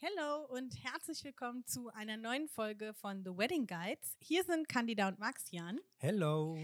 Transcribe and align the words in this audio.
Hallo 0.00 0.44
und 0.50 0.72
herzlich 0.84 1.24
willkommen 1.24 1.66
zu 1.66 1.88
einer 1.88 2.16
neuen 2.16 2.46
Folge 2.46 2.94
von 2.94 3.24
The 3.24 3.30
Wedding 3.30 3.66
Guides. 3.66 4.16
Hier 4.20 4.44
sind 4.44 4.68
Candida 4.68 5.08
und 5.08 5.18
Maxian. 5.18 5.80
Hello. 5.96 6.56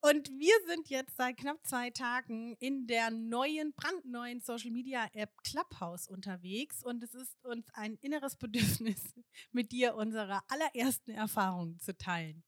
Und 0.00 0.28
wir 0.30 0.54
sind 0.68 0.88
jetzt 0.88 1.16
seit 1.16 1.36
knapp 1.36 1.66
zwei 1.66 1.90
Tagen 1.90 2.54
in 2.60 2.86
der 2.86 3.10
neuen, 3.10 3.72
brandneuen 3.74 4.40
Social 4.40 4.70
Media 4.70 5.08
App 5.14 5.32
Clubhouse 5.42 6.06
unterwegs. 6.06 6.84
Und 6.84 7.02
es 7.02 7.12
ist 7.12 7.44
uns 7.44 7.68
ein 7.72 7.96
inneres 8.02 8.36
Bedürfnis, 8.36 9.00
mit 9.50 9.72
dir 9.72 9.96
unsere 9.96 10.40
allerersten 10.46 11.10
Erfahrungen 11.10 11.80
zu 11.80 11.98
teilen. 11.98 12.44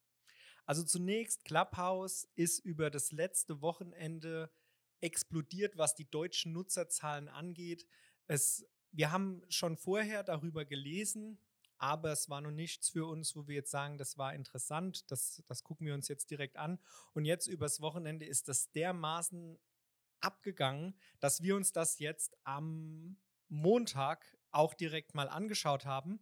Also 0.66 0.84
zunächst, 0.84 1.44
Clubhouse 1.44 2.28
ist 2.36 2.60
über 2.60 2.90
das 2.90 3.10
letzte 3.10 3.60
Wochenende 3.60 4.52
explodiert, 5.00 5.76
was 5.76 5.96
die 5.96 6.08
deutschen 6.08 6.52
Nutzerzahlen 6.52 7.28
angeht. 7.28 7.88
Es 8.28 8.64
wir 8.92 9.10
haben 9.10 9.42
schon 9.48 9.76
vorher 9.76 10.22
darüber 10.22 10.64
gelesen, 10.64 11.38
aber 11.78 12.12
es 12.12 12.28
war 12.28 12.40
noch 12.40 12.52
nichts 12.52 12.88
für 12.90 13.06
uns, 13.06 13.34
wo 13.34 13.48
wir 13.48 13.56
jetzt 13.56 13.70
sagen, 13.70 13.98
das 13.98 14.16
war 14.16 14.34
interessant, 14.34 15.10
das, 15.10 15.42
das 15.48 15.64
gucken 15.64 15.86
wir 15.86 15.94
uns 15.94 16.06
jetzt 16.06 16.30
direkt 16.30 16.56
an. 16.56 16.78
Und 17.12 17.24
jetzt 17.24 17.48
übers 17.48 17.80
Wochenende 17.80 18.24
ist 18.24 18.48
das 18.48 18.70
dermaßen 18.70 19.58
abgegangen, 20.20 20.94
dass 21.18 21.42
wir 21.42 21.56
uns 21.56 21.72
das 21.72 21.98
jetzt 21.98 22.36
am 22.44 23.16
Montag 23.48 24.38
auch 24.52 24.74
direkt 24.74 25.14
mal 25.14 25.28
angeschaut 25.28 25.84
haben. 25.84 26.20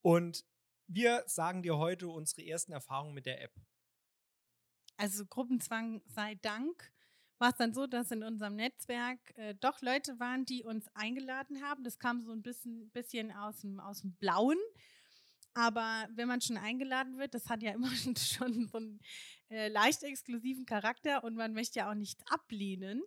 Und 0.00 0.46
wir 0.86 1.24
sagen 1.26 1.62
dir 1.62 1.76
heute 1.76 2.08
unsere 2.08 2.46
ersten 2.46 2.72
Erfahrungen 2.72 3.12
mit 3.12 3.26
der 3.26 3.42
App. 3.42 3.52
Also 4.96 5.26
Gruppenzwang 5.26 6.00
sei 6.06 6.36
Dank 6.36 6.90
war 7.38 7.50
es 7.50 7.56
dann 7.56 7.74
so, 7.74 7.86
dass 7.86 8.10
in 8.10 8.22
unserem 8.22 8.56
Netzwerk 8.56 9.18
äh, 9.36 9.54
doch 9.60 9.80
Leute 9.82 10.18
waren, 10.18 10.44
die 10.44 10.64
uns 10.64 10.88
eingeladen 10.94 11.62
haben. 11.62 11.84
Das 11.84 11.98
kam 11.98 12.22
so 12.22 12.32
ein 12.32 12.42
bisschen, 12.42 12.90
bisschen 12.90 13.32
aus, 13.32 13.60
dem, 13.60 13.80
aus 13.80 14.00
dem 14.00 14.14
Blauen. 14.14 14.58
Aber 15.54 16.06
wenn 16.12 16.28
man 16.28 16.40
schon 16.40 16.58
eingeladen 16.58 17.18
wird, 17.18 17.34
das 17.34 17.48
hat 17.48 17.62
ja 17.62 17.72
immer 17.74 17.90
schon 18.16 18.68
so 18.68 18.78
einen 18.78 19.00
äh, 19.50 19.68
leicht 19.68 20.02
exklusiven 20.02 20.66
Charakter 20.66 21.24
und 21.24 21.34
man 21.34 21.52
möchte 21.52 21.80
ja 21.80 21.90
auch 21.90 21.94
nichts 21.94 22.22
ablehnen. 22.26 23.02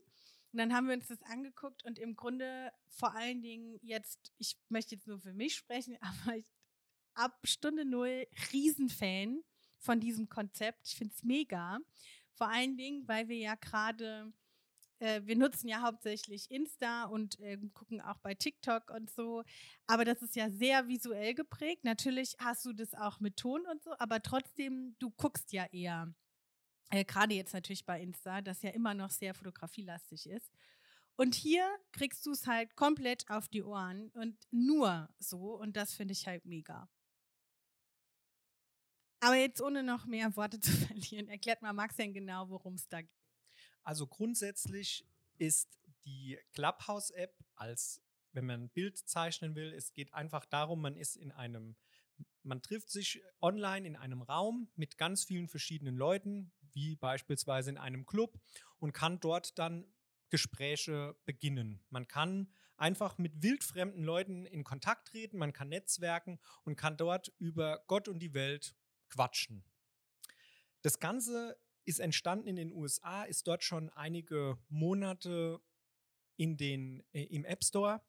Und 0.52 0.58
dann 0.58 0.74
haben 0.74 0.88
wir 0.88 0.96
uns 0.96 1.08
das 1.08 1.22
angeguckt 1.24 1.86
und 1.86 2.00
im 2.00 2.16
Grunde 2.16 2.72
vor 2.88 3.16
allen 3.16 3.42
Dingen 3.42 3.78
jetzt, 3.84 4.32
ich 4.40 4.58
möchte 4.70 4.96
jetzt 4.96 5.08
nur 5.08 5.20
für 5.20 5.34
mich 5.34 5.56
sprechen, 5.56 5.96
aber 6.02 6.38
ich 6.38 6.48
ab 7.14 7.38
Stunde 7.44 7.86
null 7.86 8.26
Riesenfan 8.52 9.44
von 9.78 10.00
diesem 10.00 10.30
Konzept. 10.30 10.88
Ich 10.88 10.96
finde 10.96 11.14
es 11.14 11.24
mega. 11.24 11.80
Vor 12.36 12.50
allen 12.50 12.78
Dingen, 12.78 13.08
weil 13.08 13.28
wir 13.28 13.38
ja 13.38 13.56
gerade, 13.56 14.32
äh, 15.00 15.22
wir 15.26 15.36
nutzen 15.36 15.68
ja 15.68 15.82
hauptsächlich 15.82 16.50
Insta 16.52 17.06
und 17.06 17.40
äh, 17.40 17.58
gucken 17.74 18.02
auch 18.02 18.18
bei 18.20 18.34
TikTok 18.34 18.90
und 18.92 19.10
so. 19.10 19.44
Aber 19.88 20.06
das 20.06 20.22
ist 20.22 20.36
ja 20.36 20.50
sehr 20.50 20.88
visuell 20.88 21.34
geprägt. 21.34 21.84
Natürlich 21.84 22.36
hast 22.40 22.66
du 22.66 22.74
das 22.74 22.94
auch 22.94 23.20
mit 23.20 23.38
Ton 23.38 23.66
und 23.72 23.84
so, 23.84 23.92
aber 24.00 24.22
trotzdem, 24.22 24.96
du 25.00 25.12
guckst 25.12 25.52
ja 25.52 25.66
eher. 25.72 26.14
Äh, 26.92 27.06
gerade 27.06 27.34
jetzt 27.36 27.54
natürlich 27.54 27.86
bei 27.86 28.02
Insta, 28.02 28.42
das 28.42 28.62
ja 28.62 28.72
immer 28.72 28.94
noch 28.94 29.12
sehr 29.12 29.34
fotografielastig 29.34 30.28
ist. 30.30 30.52
Und 31.20 31.36
hier 31.36 31.68
kriegst 31.92 32.26
du 32.26 32.32
es 32.32 32.48
halt 32.48 32.76
komplett 32.78 33.30
auf 33.30 33.50
die 33.50 33.64
Ohren 33.64 34.10
und 34.12 34.38
nur 34.52 35.10
so. 35.20 35.54
Und 35.56 35.76
das 35.76 35.94
finde 35.94 36.14
ich 36.14 36.26
halt 36.28 36.46
mega. 36.46 36.90
Aber 39.22 39.36
jetzt 39.36 39.62
ohne 39.62 39.84
noch 39.84 40.06
mehr 40.06 40.36
Worte 40.36 40.60
zu 40.60 40.72
verlieren, 40.72 41.30
erklärt 41.30 41.62
mal 41.62 41.74
Max 41.74 41.96
denn 41.96 42.14
genau, 42.14 42.50
worum 42.50 42.76
es 42.76 42.88
da 42.88 43.02
geht. 43.02 43.10
Also 43.84 44.08
grundsätzlich 44.08 45.06
ist 45.38 45.80
die 46.06 46.38
Clubhouse-App 46.54 47.34
als, 47.56 48.02
wenn 48.32 48.46
man 48.46 48.64
ein 48.64 48.70
Bild 48.70 48.98
zeichnen 48.98 49.56
will, 49.56 49.74
es 49.74 49.94
geht 49.94 50.14
einfach 50.14 50.46
darum, 50.46 50.82
man 50.82 50.96
ist 50.96 51.16
in 51.16 51.32
einem, 51.32 51.76
man 52.44 52.62
trifft 52.62 52.90
sich 52.90 53.22
online 53.42 53.88
in 53.88 53.96
einem 53.96 54.22
Raum 54.22 54.70
mit 54.76 54.98
ganz 54.98 55.24
vielen 55.24 55.48
verschiedenen 55.48 55.96
Leuten, 55.96 56.52
wie 56.74 56.96
beispielsweise 56.96 57.72
in 57.72 57.78
einem 57.78 58.06
Club 58.06 58.40
und 58.78 58.94
kann 58.94 59.20
dort 59.20 59.58
dann 59.58 59.86
Gespräche 60.30 61.16
beginnen. 61.26 61.82
Man 61.90 62.08
kann 62.08 62.54
einfach 62.78 63.18
mit 63.18 63.42
wildfremden 63.42 64.04
Leuten 64.04 64.46
in 64.46 64.64
Kontakt 64.64 65.10
treten, 65.10 65.38
man 65.38 65.54
kann 65.54 65.70
netzwerken 65.70 66.40
und 66.64 66.76
kann 66.76 66.98
dort 66.98 67.34
über 67.40 67.84
Gott 67.88 68.08
und 68.08 68.20
die 68.20 68.34
Welt 68.34 68.76
quatschen. 69.10 69.64
Das 70.82 71.00
Ganze 71.00 71.58
ist 71.86 72.00
entstanden 72.00 72.48
in 72.48 72.56
den 72.56 72.72
USA, 72.72 73.24
ist 73.24 73.48
dort 73.48 73.64
schon 73.64 73.90
einige 73.90 74.58
Monate 74.70 75.60
in 76.38 76.56
den, 76.56 77.04
äh, 77.12 77.24
im 77.24 77.46
App 77.46 77.64
Store 77.64 78.02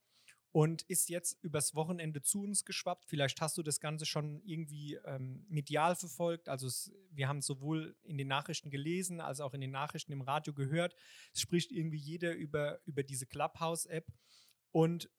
und 0.52 0.82
ist 0.82 1.08
jetzt 1.08 1.42
übers 1.42 1.74
Wochenende 1.74 2.22
zu 2.22 2.42
uns 2.42 2.64
geschwappt. 2.64 3.06
Vielleicht 3.06 3.40
hast 3.40 3.56
du 3.56 3.62
das 3.62 3.80
Ganze 3.80 4.04
schon 4.04 4.42
irgendwie 4.44 4.94
ähm, 5.04 5.46
medial 5.48 5.94
verfolgt. 5.94 6.48
Also 6.48 6.66
es, 6.66 6.92
wir 7.10 7.28
haben 7.28 7.40
sowohl 7.40 7.96
in 8.02 8.18
den 8.18 8.28
Nachrichten 8.28 8.70
gelesen 8.70 9.20
als 9.20 9.40
auch 9.40 9.54
in 9.54 9.60
den 9.60 9.70
Nachrichten 9.70 10.12
im 10.12 10.22
Radio 10.22 10.52
gehört. 10.52 10.94
Es 11.32 11.40
spricht 11.40 11.70
irgendwie 11.70 11.98
jeder 11.98 12.34
über, 12.34 12.80
über 12.84 13.02
diese 13.02 13.26
Clubhouse-App. 13.26 14.06
Und 14.72 15.10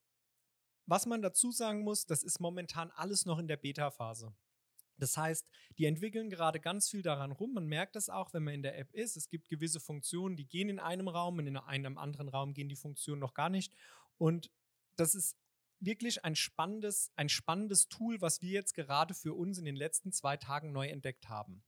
was 0.86 1.06
man 1.06 1.22
dazu 1.22 1.52
sagen 1.52 1.84
muss, 1.84 2.06
das 2.06 2.24
ist 2.24 2.40
momentan 2.40 2.92
alles 2.92 3.26
noch 3.26 3.40
in 3.40 3.48
der 3.48 3.58
Beta-Phase. 3.58 4.36
Das 5.02 5.18
heißt, 5.18 5.50
die 5.80 5.86
entwickeln 5.86 6.30
gerade 6.30 6.60
ganz 6.60 6.88
viel 6.88 7.02
daran 7.02 7.32
rum. 7.32 7.54
Man 7.54 7.66
merkt 7.66 7.96
das 7.96 8.10
auch, 8.10 8.34
wenn 8.34 8.44
man 8.44 8.54
in 8.54 8.62
der 8.62 8.78
App 8.78 8.94
ist. 8.94 9.18
Es 9.18 9.30
gibt 9.30 9.50
gewisse 9.50 9.80
Funktionen, 9.80 10.36
die 10.36 10.48
gehen 10.48 10.70
in 10.70 10.80
einem 10.80 11.08
Raum 11.08 11.40
und 11.40 11.48
in 11.48 11.58
einem 11.58 11.98
anderen 11.98 12.30
Raum 12.30 12.54
gehen 12.54 12.70
die 12.70 12.76
Funktionen 12.76 13.20
noch 13.20 13.34
gar 13.34 13.50
nicht. 13.50 13.74
Und 14.20 14.52
das 14.98 15.16
ist 15.16 15.38
wirklich 15.80 16.24
ein 16.24 16.36
spannendes, 16.36 17.12
ein 17.16 17.30
spannendes 17.30 17.90
Tool, 17.90 18.22
was 18.22 18.44
wir 18.44 18.52
jetzt 18.52 18.76
gerade 18.76 19.16
für 19.16 19.34
uns 19.34 19.58
in 19.58 19.66
den 19.66 19.76
letzten 19.76 20.12
zwei 20.12 20.38
Tagen 20.38 20.72
neu 20.72 20.88
entdeckt 20.88 21.30
haben. 21.30 21.64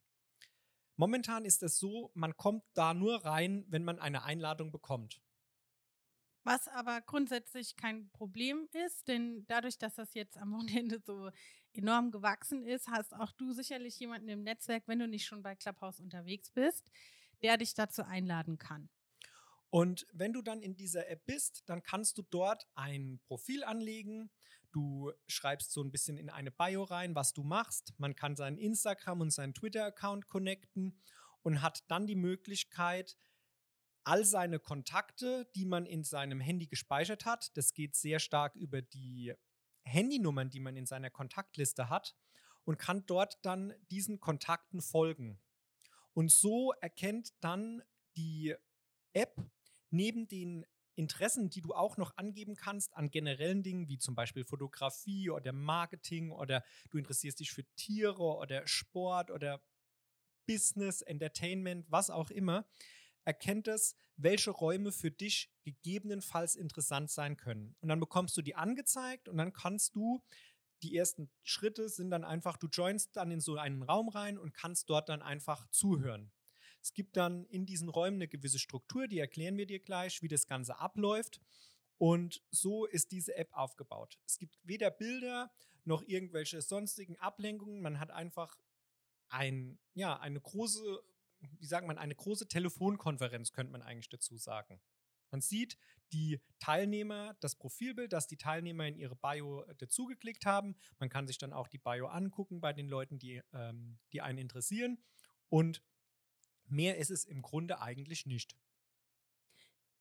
Momentan 0.96 1.44
ist 1.44 1.64
es 1.64 1.80
so, 1.80 2.12
man 2.14 2.38
kommt 2.38 2.64
da 2.76 2.94
nur 2.94 3.26
rein, 3.26 3.66
wenn 3.68 3.84
man 3.84 3.98
eine 3.98 4.24
Einladung 4.24 4.72
bekommt. 4.72 5.22
Was 6.44 6.68
aber 6.68 7.02
grundsätzlich 7.02 7.78
kein 7.78 8.10
Problem 8.12 8.68
ist, 8.86 9.08
denn 9.08 9.46
dadurch, 9.48 9.78
dass 9.78 9.96
das 9.96 10.14
jetzt 10.14 10.38
am 10.38 10.52
Wochenende 10.54 11.00
so 11.06 11.30
enorm 11.74 12.12
gewachsen 12.12 12.66
ist, 12.66 12.88
hast 12.88 13.14
auch 13.16 13.32
du 13.32 13.52
sicherlich 13.54 14.00
jemanden 14.00 14.28
im 14.30 14.44
Netzwerk, 14.44 14.84
wenn 14.88 15.00
du 15.00 15.08
nicht 15.08 15.26
schon 15.26 15.42
bei 15.42 15.56
Clubhouse 15.56 16.00
unterwegs 16.00 16.52
bist, 16.52 16.92
der 17.42 17.58
dich 17.58 17.74
dazu 17.74 18.04
einladen 18.04 18.58
kann. 18.58 18.90
Und 19.70 20.06
wenn 20.14 20.34
du 20.34 20.44
dann 20.44 20.62
in 20.62 20.76
dieser 20.76 21.10
App 21.10 21.26
bist, 21.26 21.64
dann 21.66 21.82
kannst 21.82 22.18
du 22.20 22.22
dort 22.22 22.68
ein 22.76 23.20
Profil 23.26 23.64
anlegen. 23.64 24.30
Du 24.72 25.12
schreibst 25.28 25.72
so 25.72 25.82
ein 25.82 25.92
bisschen 25.92 26.18
in 26.18 26.30
eine 26.30 26.52
Bio 26.52 26.84
rein, 26.84 27.16
was 27.16 27.34
du 27.34 27.44
machst. 27.44 27.94
Man 27.98 28.16
kann 28.16 28.36
seinen 28.36 28.60
Instagram 28.60 29.22
und 29.22 29.32
seinen 29.32 29.56
Twitter-Account 29.56 30.28
connecten 30.28 31.02
und 31.42 31.64
hat 31.64 31.84
dann 31.90 32.06
die 32.06 32.16
Möglichkeit, 32.16 33.18
all 34.04 34.26
seine 34.26 34.60
Kontakte, 34.60 35.50
die 35.56 35.66
man 35.66 35.86
in 35.86 36.04
seinem 36.04 36.40
Handy 36.40 36.68
gespeichert 36.68 37.26
hat, 37.26 37.56
das 37.58 37.74
geht 37.74 37.96
sehr 37.96 38.20
stark 38.20 38.56
über 38.56 38.82
die 38.82 39.34
Handynummern, 39.84 40.50
die 40.50 40.60
man 40.60 40.76
in 40.76 40.86
seiner 40.86 41.10
Kontaktliste 41.10 41.90
hat 41.90 42.16
und 42.64 42.78
kann 42.78 43.06
dort 43.06 43.38
dann 43.44 43.74
diesen 43.92 44.20
Kontakten 44.20 44.82
folgen. 44.82 45.42
Und 46.14 46.32
so 46.32 46.74
erkennt 46.74 47.34
dann 47.42 47.82
die 48.16 48.56
App 49.14 49.36
neben 49.90 50.28
den 50.28 50.66
Interessen, 50.96 51.50
die 51.50 51.62
du 51.62 51.74
auch 51.74 51.98
noch 51.98 52.16
angeben 52.18 52.56
kannst 52.56 52.96
an 52.96 53.10
generellen 53.10 53.64
Dingen 53.64 53.88
wie 53.88 53.98
zum 53.98 54.14
Beispiel 54.14 54.46
Fotografie 54.46 55.30
oder 55.30 55.52
Marketing 55.52 56.32
oder 56.32 56.64
du 56.92 56.98
interessierst 56.98 57.40
dich 57.40 57.52
für 57.52 57.66
Tiere 57.76 58.22
oder 58.22 58.68
Sport 58.68 59.32
oder 59.32 59.62
Business, 60.46 61.02
Entertainment, 61.02 61.86
was 61.90 62.10
auch 62.10 62.30
immer, 62.30 62.68
erkennt 63.26 63.68
es, 63.68 63.96
welche 64.18 64.52
Räume 64.52 64.92
für 64.92 65.12
dich 65.12 65.50
gegebenenfalls 65.64 66.56
interessant 66.56 67.10
sein 67.10 67.38
können. 67.38 67.76
Und 67.82 67.90
dann 67.90 68.00
bekommst 68.00 68.36
du 68.38 68.42
die 68.42 68.56
angezeigt 68.56 69.28
und 69.28 69.38
dann 69.38 69.54
kannst 69.54 69.96
du, 69.96 70.22
die 70.84 70.96
ersten 70.96 71.30
Schritte 71.44 71.88
sind 71.90 72.12
dann 72.12 72.24
einfach, 72.26 72.58
du 72.58 72.68
joinst 72.68 73.16
dann 73.16 73.32
in 73.32 73.40
so 73.40 73.56
einen 73.56 73.84
Raum 73.84 74.10
rein 74.10 74.38
und 74.38 74.54
kannst 74.54 74.90
dort 74.90 75.10
dann 75.10 75.22
einfach 75.22 75.66
zuhören. 75.70 76.32
Es 76.82 76.94
gibt 76.94 77.16
dann 77.16 77.46
in 77.46 77.66
diesen 77.66 77.88
Räumen 77.88 78.18
eine 78.18 78.28
gewisse 78.28 78.60
Struktur, 78.60 79.08
die 79.08 79.20
erklären 79.20 79.58
wir 79.58 79.66
dir 79.66 79.80
gleich, 79.80 80.22
wie 80.22 80.28
das 80.28 80.48
Ganze 80.48 80.80
abläuft. 80.80 81.40
Und 81.98 82.44
so 82.52 82.86
ist 82.86 83.12
diese 83.14 83.36
App 83.38 83.54
aufgebaut. 83.54 84.20
Es 84.26 84.38
gibt 84.38 84.60
weder 84.64 84.92
Bilder 84.92 85.50
noch 85.86 86.04
irgendwelche 86.06 86.62
sonstigen 86.62 87.18
Ablenkungen. 87.20 87.82
Man 87.82 88.02
hat 88.02 88.12
einfach 88.12 88.58
ein, 89.30 89.80
ja, 89.94 90.20
eine 90.20 90.42
große 90.42 91.02
wie 91.60 91.66
sagt 91.66 91.88
man, 91.88 91.98
eine 91.98 92.16
große 92.16 92.48
Telefonkonferenz, 92.48 93.52
könnte 93.52 93.72
man 93.72 93.82
eigentlich 93.82 94.10
dazu 94.10 94.38
sagen. 94.38 94.80
Man 95.32 95.42
sieht 95.42 95.78
die 96.12 96.40
Teilnehmer, 96.60 97.36
das 97.40 97.56
Profilbild, 97.56 98.14
das 98.14 98.28
die 98.28 98.38
Teilnehmer 98.38 98.88
in 98.88 98.96
ihre 98.96 99.16
Bio 99.16 99.64
äh, 99.64 99.76
dazugeklickt 99.76 100.46
haben. 100.46 100.76
Man 101.00 101.10
kann 101.10 101.28
sich 101.28 101.40
dann 101.40 101.54
auch 101.54 101.68
die 101.68 101.80
Bio 101.80 102.06
angucken 102.08 102.62
bei 102.62 102.72
den 102.72 102.88
Leuten, 102.88 103.18
die, 103.18 103.42
ähm, 103.52 103.98
die 104.12 104.22
einen 104.22 104.38
interessieren. 104.38 105.00
Und 105.50 105.82
mehr 106.66 106.98
ist 106.98 107.10
es 107.10 107.26
im 107.26 107.42
Grunde 107.42 107.82
eigentlich 107.82 108.26
nicht. 108.26 108.56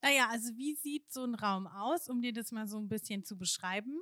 Naja, 0.03 0.29
also 0.31 0.57
wie 0.57 0.75
sieht 0.75 1.13
so 1.13 1.25
ein 1.25 1.35
Raum 1.35 1.67
aus, 1.67 2.09
um 2.09 2.21
dir 2.21 2.33
das 2.33 2.53
mal 2.53 2.67
so 2.67 2.79
ein 2.79 2.89
bisschen 2.89 3.25
zu 3.25 3.39
beschreiben? 3.39 4.01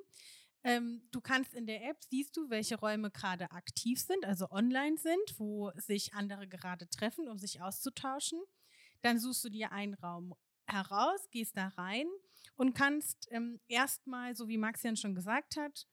Ähm, 0.62 1.02
du 1.10 1.20
kannst 1.20 1.54
in 1.54 1.66
der 1.66 1.88
App, 1.88 1.96
siehst 2.02 2.36
du, 2.36 2.50
welche 2.50 2.78
Räume 2.78 3.10
gerade 3.10 3.50
aktiv 3.50 4.00
sind, 4.00 4.24
also 4.24 4.50
online 4.50 4.98
sind, 4.98 5.38
wo 5.38 5.72
sich 5.76 6.12
andere 6.12 6.46
gerade 6.46 6.88
treffen, 6.88 7.28
um 7.28 7.38
sich 7.38 7.62
auszutauschen. 7.62 8.40
Dann 9.00 9.18
suchst 9.18 9.44
du 9.44 9.48
dir 9.48 9.72
einen 9.72 9.94
Raum 9.94 10.34
heraus, 10.66 11.28
gehst 11.30 11.56
da 11.56 11.68
rein 11.68 12.06
und 12.56 12.74
kannst 12.74 13.28
ähm, 13.30 13.60
erstmal, 13.68 14.36
so 14.36 14.48
wie 14.48 14.58
Maxian 14.58 14.96
schon 14.96 15.14
gesagt 15.14 15.56
hat, 15.56 15.86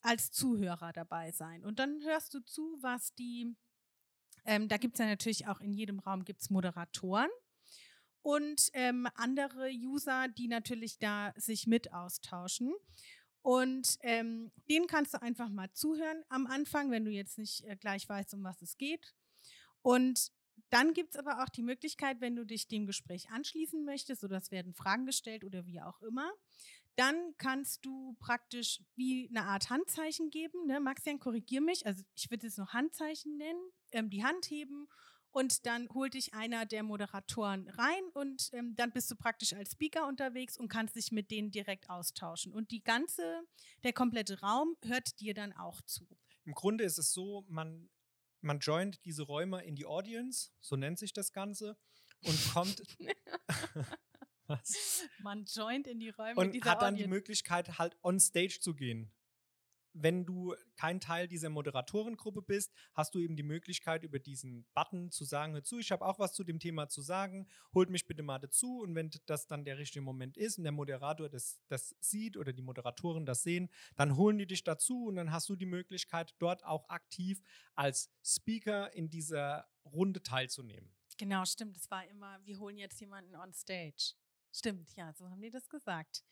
als 0.00 0.32
Zuhörer 0.32 0.92
dabei 0.92 1.30
sein. 1.30 1.64
Und 1.64 1.78
dann 1.78 2.02
hörst 2.02 2.34
du 2.34 2.40
zu, 2.40 2.78
was 2.80 3.14
die, 3.14 3.54
ähm, 4.46 4.68
da 4.68 4.78
gibt 4.78 4.94
es 4.94 5.00
ja 5.00 5.06
natürlich 5.06 5.46
auch 5.46 5.60
in 5.60 5.72
jedem 5.72 5.98
Raum 5.98 6.24
gibt's 6.24 6.50
Moderatoren 6.50 7.30
und 8.22 8.70
ähm, 8.72 9.06
andere 9.14 9.68
User, 9.70 10.28
die 10.28 10.48
natürlich 10.48 10.98
da 10.98 11.34
sich 11.36 11.66
mit 11.66 11.92
austauschen. 11.92 12.72
Und 13.44 13.98
ähm, 14.00 14.50
denen 14.70 14.86
kannst 14.86 15.12
du 15.12 15.20
einfach 15.20 15.50
mal 15.50 15.70
zuhören 15.70 16.24
am 16.30 16.46
Anfang, 16.46 16.90
wenn 16.90 17.04
du 17.04 17.10
jetzt 17.10 17.36
nicht 17.36 17.62
äh, 17.64 17.76
gleich 17.76 18.08
weißt, 18.08 18.32
um 18.32 18.42
was 18.42 18.62
es 18.62 18.78
geht. 18.78 19.14
Und 19.82 20.32
dann 20.70 20.94
gibt 20.94 21.10
es 21.10 21.18
aber 21.18 21.42
auch 21.42 21.50
die 21.50 21.62
Möglichkeit, 21.62 22.22
wenn 22.22 22.36
du 22.36 22.46
dich 22.46 22.68
dem 22.68 22.86
Gespräch 22.86 23.28
anschließen 23.28 23.84
möchtest, 23.84 24.24
oder 24.24 24.38
es 24.38 24.50
werden 24.50 24.72
Fragen 24.72 25.04
gestellt 25.04 25.44
oder 25.44 25.66
wie 25.66 25.82
auch 25.82 26.00
immer, 26.00 26.32
dann 26.96 27.36
kannst 27.36 27.84
du 27.84 28.16
praktisch 28.18 28.80
wie 28.96 29.28
eine 29.28 29.44
Art 29.44 29.68
Handzeichen 29.68 30.30
geben. 30.30 30.66
Ne? 30.66 30.80
Maxian, 30.80 31.18
korrigier 31.18 31.60
mich. 31.60 31.84
Also 31.84 32.02
ich 32.16 32.30
würde 32.30 32.46
es 32.46 32.56
noch 32.56 32.72
Handzeichen 32.72 33.36
nennen, 33.36 33.60
ähm, 33.92 34.08
die 34.08 34.24
Hand 34.24 34.46
heben 34.46 34.88
und 35.34 35.66
dann 35.66 35.88
holt 35.92 36.14
dich 36.14 36.32
einer 36.32 36.64
der 36.64 36.84
Moderatoren 36.84 37.68
rein 37.68 38.02
und 38.14 38.50
ähm, 38.52 38.76
dann 38.76 38.92
bist 38.92 39.10
du 39.10 39.16
praktisch 39.16 39.52
als 39.52 39.72
Speaker 39.72 40.06
unterwegs 40.06 40.56
und 40.56 40.68
kannst 40.68 40.94
dich 40.94 41.10
mit 41.10 41.32
denen 41.32 41.50
direkt 41.50 41.90
austauschen. 41.90 42.52
Und 42.52 42.70
die 42.70 42.84
ganze, 42.84 43.42
der 43.82 43.92
komplette 43.92 44.40
Raum 44.40 44.76
hört 44.84 45.18
dir 45.20 45.34
dann 45.34 45.52
auch 45.52 45.82
zu. 45.82 46.06
Im 46.44 46.54
Grunde 46.54 46.84
ist 46.84 46.98
es 46.98 47.12
so, 47.12 47.44
man, 47.48 47.90
man 48.42 48.60
joint 48.60 49.04
diese 49.04 49.24
Räume 49.24 49.64
in 49.64 49.74
die 49.74 49.86
Audience, 49.86 50.52
so 50.60 50.76
nennt 50.76 51.00
sich 51.00 51.12
das 51.12 51.32
Ganze, 51.32 51.76
und 52.22 52.52
kommt. 52.52 52.82
Was? 54.46 55.08
Man 55.18 55.46
joint 55.46 55.88
in 55.88 55.98
die 55.98 56.10
Räume 56.10 56.40
und 56.40 56.54
hat 56.64 56.82
dann 56.82 56.94
Audience. 56.94 57.02
die 57.02 57.08
Möglichkeit, 57.08 57.78
halt 57.78 57.96
on 58.02 58.20
stage 58.20 58.60
zu 58.60 58.74
gehen 58.74 59.12
wenn 59.94 60.26
du 60.26 60.54
kein 60.76 61.00
Teil 61.00 61.28
dieser 61.28 61.48
Moderatorengruppe 61.48 62.42
bist, 62.42 62.72
hast 62.92 63.14
du 63.14 63.20
eben 63.20 63.36
die 63.36 63.42
Möglichkeit, 63.42 64.02
über 64.02 64.18
diesen 64.18 64.66
Button 64.74 65.10
zu 65.10 65.24
sagen, 65.24 65.54
hör 65.54 65.62
zu, 65.62 65.78
ich 65.78 65.92
habe 65.92 66.04
auch 66.04 66.18
was 66.18 66.34
zu 66.34 66.44
dem 66.44 66.58
Thema 66.58 66.88
zu 66.88 67.00
sagen, 67.00 67.48
holt 67.72 67.90
mich 67.90 68.06
bitte 68.06 68.22
mal 68.22 68.38
dazu. 68.38 68.80
Und 68.80 68.94
wenn 68.94 69.10
das 69.26 69.46
dann 69.46 69.64
der 69.64 69.78
richtige 69.78 70.02
Moment 70.02 70.36
ist 70.36 70.58
und 70.58 70.64
der 70.64 70.72
Moderator 70.72 71.28
das, 71.28 71.60
das 71.68 71.94
sieht 72.00 72.36
oder 72.36 72.52
die 72.52 72.62
Moderatoren 72.62 73.24
das 73.24 73.42
sehen, 73.42 73.70
dann 73.96 74.16
holen 74.16 74.38
die 74.38 74.46
dich 74.46 74.64
dazu 74.64 75.06
und 75.06 75.16
dann 75.16 75.30
hast 75.30 75.48
du 75.48 75.56
die 75.56 75.66
Möglichkeit, 75.66 76.34
dort 76.38 76.64
auch 76.64 76.88
aktiv 76.88 77.40
als 77.74 78.10
Speaker 78.24 78.92
in 78.92 79.08
dieser 79.08 79.66
Runde 79.84 80.22
teilzunehmen. 80.22 80.92
Genau, 81.16 81.44
stimmt. 81.44 81.76
Es 81.76 81.90
war 81.90 82.06
immer, 82.08 82.40
wir 82.44 82.58
holen 82.58 82.76
jetzt 82.76 83.00
jemanden 83.00 83.36
on 83.36 83.52
stage. 83.52 84.14
Stimmt, 84.52 84.94
ja, 84.94 85.12
so 85.12 85.28
haben 85.28 85.40
die 85.40 85.50
das 85.50 85.68
gesagt. 85.68 86.24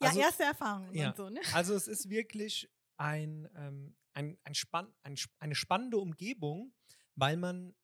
Ja, 0.00 0.08
also, 0.08 0.20
erste 0.20 0.44
Erfahrungen 0.44 0.94
ja. 0.94 1.10
und 1.10 1.16
so, 1.16 1.28
ne? 1.28 1.40
Also 1.52 1.74
es 1.74 1.86
ist 1.86 2.08
wirklich 2.08 2.70
ein, 2.96 3.48
ähm, 3.54 3.96
ein, 4.14 4.38
ein, 4.44 4.54
spann, 4.54 4.92
ein, 5.02 5.16
eine 5.38 5.54
spannende 5.54 5.98
Umgebung, 5.98 6.72
weil 7.16 7.36
man 7.36 7.74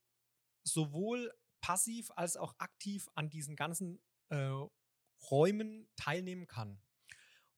sowohl 0.64 1.32
passiv 1.60 2.10
als 2.16 2.36
auch 2.36 2.54
aktiv 2.58 3.08
an 3.14 3.28
diesen 3.28 3.56
ganzen 3.56 4.00
äh, 4.30 4.50
Räumen 5.30 5.88
teilnehmen 5.96 6.46
kann. 6.46 6.80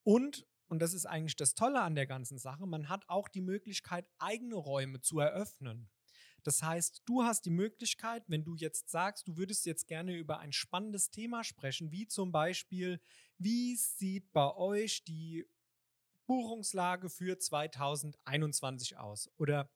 Und, 0.02 0.46
und 0.68 0.80
das 0.80 0.92
ist 0.92 1.06
eigentlich 1.06 1.36
das 1.36 1.54
Tolle 1.54 1.82
an 1.82 1.94
der 1.94 2.06
ganzen 2.06 2.38
Sache, 2.38 2.66
man 2.66 2.88
hat 2.88 3.08
auch 3.08 3.28
die 3.28 3.40
Möglichkeit, 3.40 4.08
eigene 4.18 4.56
Räume 4.56 5.00
zu 5.00 5.18
eröffnen. 5.18 5.90
Das 6.42 6.62
heißt, 6.62 7.02
du 7.04 7.24
hast 7.24 7.44
die 7.44 7.50
Möglichkeit, 7.50 8.24
wenn 8.28 8.44
du 8.44 8.54
jetzt 8.54 8.90
sagst, 8.90 9.28
du 9.28 9.36
würdest 9.36 9.66
jetzt 9.66 9.86
gerne 9.86 10.16
über 10.16 10.38
ein 10.38 10.52
spannendes 10.52 11.10
Thema 11.10 11.44
sprechen, 11.44 11.90
wie 11.90 12.06
zum 12.06 12.32
Beispiel, 12.32 13.00
wie 13.38 13.76
sieht 13.76 14.32
bei 14.32 14.54
euch 14.54 15.04
die 15.04 15.46
Buchungslage 16.26 17.10
für 17.10 17.38
2021 17.38 18.98
aus? 18.98 19.30
Oder 19.38 19.70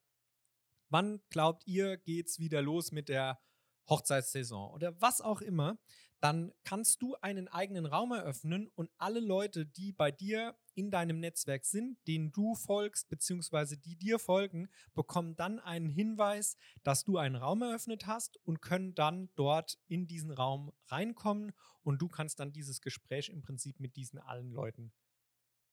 wann 0.88 1.20
glaubt 1.30 1.66
ihr, 1.66 1.96
geht 1.96 2.28
es 2.28 2.38
wieder 2.38 2.62
los 2.62 2.92
mit 2.92 3.08
der 3.08 3.40
Hochzeitssaison 3.88 4.70
oder 4.70 5.00
was 5.00 5.20
auch 5.20 5.40
immer, 5.40 5.78
dann 6.22 6.52
kannst 6.62 7.02
du 7.02 7.16
einen 7.16 7.48
eigenen 7.48 7.84
Raum 7.84 8.12
eröffnen 8.12 8.68
und 8.76 8.92
alle 8.96 9.18
Leute, 9.18 9.66
die 9.66 9.92
bei 9.92 10.12
dir 10.12 10.56
in 10.74 10.92
deinem 10.92 11.18
Netzwerk 11.18 11.64
sind, 11.64 11.98
denen 12.06 12.30
du 12.30 12.54
folgst, 12.54 13.08
beziehungsweise 13.08 13.76
die 13.76 13.96
dir 13.96 14.20
folgen, 14.20 14.70
bekommen 14.94 15.34
dann 15.34 15.58
einen 15.58 15.90
Hinweis, 15.90 16.56
dass 16.84 17.02
du 17.02 17.18
einen 17.18 17.34
Raum 17.34 17.62
eröffnet 17.62 18.06
hast 18.06 18.38
und 18.44 18.62
können 18.62 18.94
dann 18.94 19.30
dort 19.34 19.80
in 19.88 20.06
diesen 20.06 20.30
Raum 20.30 20.72
reinkommen 20.86 21.52
und 21.82 22.00
du 22.00 22.06
kannst 22.06 22.38
dann 22.38 22.52
dieses 22.52 22.80
Gespräch 22.80 23.28
im 23.28 23.42
Prinzip 23.42 23.80
mit 23.80 23.96
diesen 23.96 24.20
allen 24.20 24.52
Leuten 24.52 24.92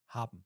haben 0.08 0.46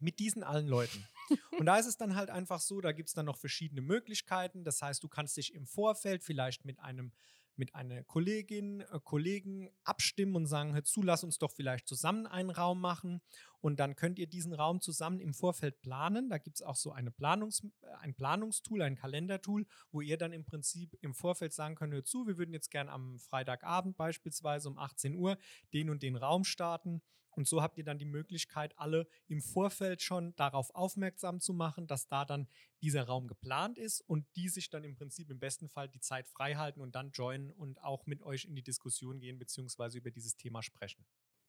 mit 0.00 0.18
diesen 0.18 0.42
allen 0.42 0.66
Leuten. 0.68 1.06
Und 1.58 1.64
da 1.64 1.78
ist 1.78 1.86
es 1.86 1.96
dann 1.96 2.14
halt 2.14 2.28
einfach 2.28 2.60
so, 2.60 2.82
da 2.82 2.92
gibt 2.92 3.08
es 3.08 3.14
dann 3.14 3.24
noch 3.24 3.38
verschiedene 3.38 3.80
Möglichkeiten. 3.80 4.62
Das 4.62 4.82
heißt, 4.82 5.02
du 5.02 5.08
kannst 5.08 5.36
dich 5.38 5.54
im 5.54 5.66
Vorfeld 5.66 6.22
vielleicht 6.22 6.66
mit 6.66 6.78
einem 6.78 7.12
mit 7.56 7.74
einer 7.74 8.02
Kollegin, 8.04 8.80
äh, 8.80 9.00
Kollegen 9.02 9.70
abstimmen 9.84 10.36
und 10.36 10.46
sagen, 10.46 10.74
hör 10.74 10.84
zu, 10.84 11.02
lass 11.02 11.24
uns 11.24 11.38
doch 11.38 11.52
vielleicht 11.52 11.88
zusammen 11.88 12.26
einen 12.26 12.50
Raum 12.50 12.80
machen. 12.80 13.20
Und 13.64 13.80
dann 13.80 13.96
könnt 13.96 14.18
ihr 14.18 14.26
diesen 14.26 14.52
Raum 14.52 14.82
zusammen 14.82 15.20
im 15.20 15.32
Vorfeld 15.32 15.80
planen. 15.80 16.28
Da 16.28 16.36
gibt 16.36 16.56
es 16.56 16.62
auch 16.62 16.76
so 16.76 16.92
eine 16.92 17.08
Planungs-, 17.08 17.64
äh, 17.80 17.86
ein 18.00 18.14
Planungstool, 18.14 18.82
ein 18.82 18.94
Kalendertool, 18.94 19.64
wo 19.90 20.02
ihr 20.02 20.18
dann 20.18 20.34
im 20.34 20.44
Prinzip 20.44 20.98
im 21.00 21.14
Vorfeld 21.14 21.54
sagen 21.54 21.74
könnt, 21.74 21.94
hör 21.94 22.04
zu, 22.04 22.26
wir 22.26 22.36
würden 22.36 22.52
jetzt 22.52 22.70
gerne 22.70 22.92
am 22.92 23.18
Freitagabend 23.18 23.96
beispielsweise 23.96 24.68
um 24.68 24.76
18 24.76 25.14
Uhr 25.14 25.38
den 25.72 25.88
und 25.88 26.02
den 26.02 26.16
Raum 26.16 26.44
starten. 26.44 27.00
Und 27.30 27.48
so 27.48 27.62
habt 27.62 27.78
ihr 27.78 27.84
dann 27.84 27.96
die 27.96 28.04
Möglichkeit, 28.04 28.78
alle 28.78 29.06
im 29.28 29.40
Vorfeld 29.40 30.02
schon 30.02 30.36
darauf 30.36 30.74
aufmerksam 30.74 31.40
zu 31.40 31.54
machen, 31.54 31.86
dass 31.86 32.06
da 32.06 32.26
dann 32.26 32.48
dieser 32.82 33.04
Raum 33.04 33.28
geplant 33.28 33.78
ist 33.78 34.02
und 34.02 34.26
die 34.36 34.50
sich 34.50 34.68
dann 34.68 34.84
im 34.84 34.94
Prinzip 34.94 35.30
im 35.30 35.38
besten 35.38 35.70
Fall 35.70 35.88
die 35.88 36.00
Zeit 36.00 36.28
frei 36.28 36.56
halten 36.56 36.82
und 36.82 36.94
dann 36.94 37.12
joinen 37.12 37.50
und 37.50 37.82
auch 37.82 38.04
mit 38.04 38.22
euch 38.22 38.44
in 38.44 38.54
die 38.54 38.62
Diskussion 38.62 39.20
gehen 39.20 39.38
beziehungsweise 39.38 39.96
über 39.96 40.10
dieses 40.10 40.36
Thema 40.36 40.62
sprechen. 40.62 41.06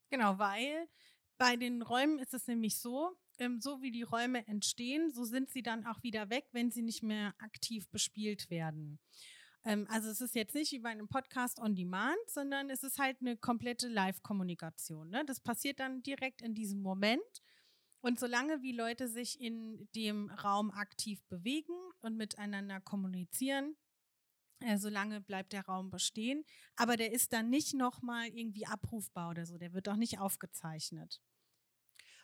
Genau, 0.09 0.37
weil 0.37 0.87
bei 1.37 1.55
den 1.55 1.81
Räumen 1.81 2.19
ist 2.19 2.33
es 2.33 2.47
nämlich 2.47 2.79
so, 2.79 3.11
ähm, 3.39 3.59
so 3.61 3.81
wie 3.81 3.91
die 3.91 4.03
Räume 4.03 4.47
entstehen, 4.47 5.11
so 5.11 5.23
sind 5.23 5.49
sie 5.49 5.61
dann 5.61 5.85
auch 5.85 6.01
wieder 6.03 6.29
weg, 6.29 6.47
wenn 6.51 6.71
sie 6.71 6.81
nicht 6.81 7.03
mehr 7.03 7.33
aktiv 7.39 7.87
bespielt 7.89 8.49
werden. 8.49 8.99
Ähm, 9.65 9.87
also 9.89 10.09
es 10.09 10.21
ist 10.21 10.35
jetzt 10.35 10.55
nicht 10.55 10.71
wie 10.71 10.79
bei 10.79 10.89
einem 10.89 11.07
Podcast 11.07 11.59
on 11.59 11.75
Demand, 11.75 12.17
sondern 12.27 12.69
es 12.69 12.83
ist 12.83 12.99
halt 12.99 13.17
eine 13.21 13.35
komplette 13.35 13.87
Live-Kommunikation. 13.87 15.09
Ne? 15.09 15.23
Das 15.25 15.41
passiert 15.41 15.79
dann 15.79 16.03
direkt 16.03 16.41
in 16.41 16.53
diesem 16.53 16.81
Moment. 16.81 17.21
Und 18.01 18.19
solange 18.19 18.61
wie 18.61 18.71
Leute 18.71 19.07
sich 19.07 19.41
in 19.41 19.89
dem 19.95 20.29
Raum 20.29 20.69
aktiv 20.69 21.23
bewegen 21.27 21.73
und 22.01 22.15
miteinander 22.15 22.79
kommunizieren, 22.79 23.75
solange 24.77 25.21
bleibt 25.21 25.53
der 25.53 25.65
Raum 25.65 25.89
bestehen. 25.89 26.43
Aber 26.75 26.97
der 26.97 27.11
ist 27.11 27.33
dann 27.33 27.49
nicht 27.49 27.73
nochmal 27.73 28.27
irgendwie 28.27 28.65
abrufbar 28.65 29.29
oder 29.29 29.45
so. 29.45 29.57
Der 29.57 29.73
wird 29.73 29.87
auch 29.89 29.95
nicht 29.95 30.19
aufgezeichnet. 30.19 31.21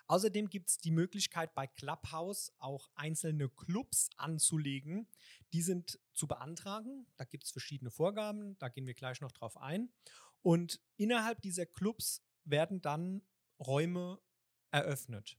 Außerdem 0.08 0.50
gibt 0.50 0.70
es 0.70 0.78
die 0.78 0.92
Möglichkeit, 0.92 1.54
bei 1.56 1.68
Clubhouse 1.68 2.52
auch 2.58 2.90
einzelne 2.96 3.48
Clubs 3.48 4.10
anzulegen. 4.18 5.08
Die 5.54 5.62
sind 5.62 6.00
zu 6.14 6.28
beantragen. 6.28 7.08
Da 7.16 7.24
gibt 7.24 7.46
es 7.46 7.52
verschiedene 7.52 7.92
Vorgaben. 7.92 8.58
Da 8.58 8.68
gehen 8.68 8.86
wir 8.86 8.94
gleich 8.94 9.22
noch 9.22 9.32
drauf 9.32 9.56
ein. 9.58 9.94
Und 10.42 10.82
innerhalb 10.98 11.42
dieser 11.42 11.66
Clubs 11.66 12.26
werden 12.44 12.82
dann 12.82 13.22
Räume 13.60 14.20
eröffnet. 14.72 15.38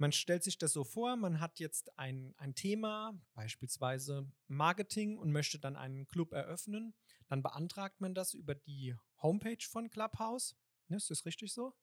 Man 0.00 0.12
stellt 0.12 0.42
sich 0.42 0.56
das 0.56 0.72
so 0.72 0.82
vor, 0.82 1.14
man 1.16 1.40
hat 1.40 1.58
jetzt 1.58 1.98
ein, 1.98 2.32
ein 2.38 2.54
Thema, 2.54 3.20
beispielsweise 3.34 4.32
Marketing, 4.48 5.18
und 5.18 5.30
möchte 5.30 5.58
dann 5.58 5.76
einen 5.76 6.06
Club 6.06 6.32
eröffnen. 6.32 6.94
Dann 7.28 7.42
beantragt 7.42 8.00
man 8.00 8.14
das 8.14 8.32
über 8.32 8.54
die 8.54 8.96
Homepage 9.20 9.62
von 9.68 9.90
Clubhouse. 9.90 10.56
Ne, 10.88 10.96
ist 10.96 11.10
das 11.10 11.26
richtig 11.26 11.52
so? 11.52 11.74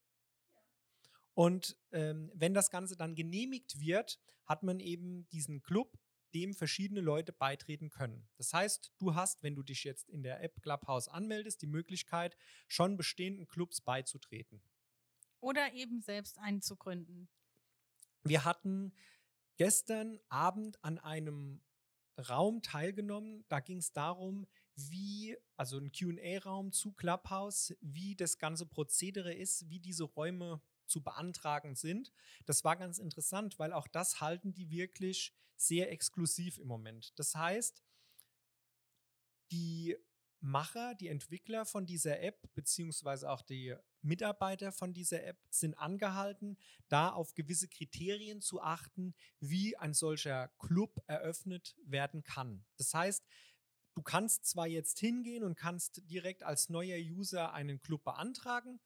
Und 1.36 1.78
ähm, 1.92 2.32
wenn 2.34 2.56
das 2.56 2.72
Ganze 2.72 2.98
dann 2.98 3.14
genehmigt 3.14 3.80
wird, 3.80 4.20
hat 4.46 4.64
man 4.64 4.80
eben 4.80 5.30
diesen 5.30 5.62
Club, 5.62 6.00
dem 6.34 6.56
verschiedene 6.56 7.02
Leute 7.02 7.32
beitreten 7.32 7.92
können. 7.92 8.28
Das 8.38 8.52
heißt, 8.52 8.94
du 8.98 9.14
hast, 9.14 9.44
wenn 9.44 9.54
du 9.54 9.62
dich 9.62 9.84
jetzt 9.84 10.10
in 10.10 10.24
der 10.24 10.42
App 10.42 10.60
Clubhouse 10.64 11.08
anmeldest, 11.08 11.62
die 11.62 11.68
Möglichkeit, 11.68 12.36
schon 12.68 12.98
bestehenden 12.98 13.48
Clubs 13.48 13.80
beizutreten. 13.80 14.64
Oder 15.40 15.74
eben 15.74 16.02
selbst 16.02 16.40
einen 16.40 16.64
zu 16.64 16.76
gründen. 16.76 17.30
Wir 18.24 18.46
hatten 18.46 18.94
gestern 19.58 20.20
Abend 20.30 20.84
an 20.84 21.00
einem 21.00 21.62
Raum 22.30 22.62
teilgenommen. 22.62 23.46
Da 23.48 23.60
ging 23.60 23.78
es 23.78 23.94
darum, 23.94 24.48
wie, 24.76 25.38
also 25.56 25.78
ein 25.78 25.92
QA-Raum 25.92 26.72
zu 26.72 26.94
Clubhouse, 26.94 27.76
wie 27.82 28.16
das 28.16 28.38
ganze 28.38 28.66
Prozedere 28.66 29.34
ist, 29.34 29.70
wie 29.70 29.80
diese 29.80 30.04
Räume 30.04 30.62
zu 30.86 31.04
beantragen 31.04 31.76
sind. 31.76 32.12
Das 32.46 32.64
war 32.64 32.76
ganz 32.76 32.98
interessant, 32.98 33.60
weil 33.60 33.74
auch 33.74 33.88
das 33.88 34.22
halten 34.22 34.54
die 34.54 34.70
wirklich 34.70 35.34
sehr 35.56 35.92
exklusiv 35.92 36.58
im 36.60 36.68
Moment. 36.68 37.18
Das 37.20 37.36
heißt, 37.36 37.84
die 39.52 39.98
Macher, 40.40 40.96
die 40.96 41.08
Entwickler 41.08 41.66
von 41.66 41.86
dieser 41.86 42.22
App, 42.22 42.50
beziehungsweise 42.54 43.30
auch 43.30 43.42
die 43.42 43.76
Mitarbeiter 44.02 44.72
von 44.72 44.94
dieser 44.94 45.24
App 45.24 45.38
sind 45.50 45.78
angehalten, 45.78 46.58
da 46.88 47.10
auf 47.10 47.34
gewisse 47.34 47.68
Kriterien 47.68 48.42
zu 48.42 48.62
achten, 48.62 49.16
wie 49.40 49.76
ein 49.78 49.94
solcher 49.94 50.50
Club 50.60 51.04
eröffnet 51.08 51.76
werden 51.84 52.24
kann. 52.24 52.66
Das 52.78 52.94
heißt, 52.94 53.26
du 53.96 54.02
kannst 54.02 54.46
zwar 54.46 54.68
jetzt 54.68 55.00
hingehen 55.00 55.44
und 55.44 55.56
kannst 55.56 56.02
direkt 56.10 56.44
als 56.44 56.70
neuer 56.70 56.98
User 56.98 57.54
einen 57.54 57.82
Club 57.82 58.04
beantragen, 58.04 58.80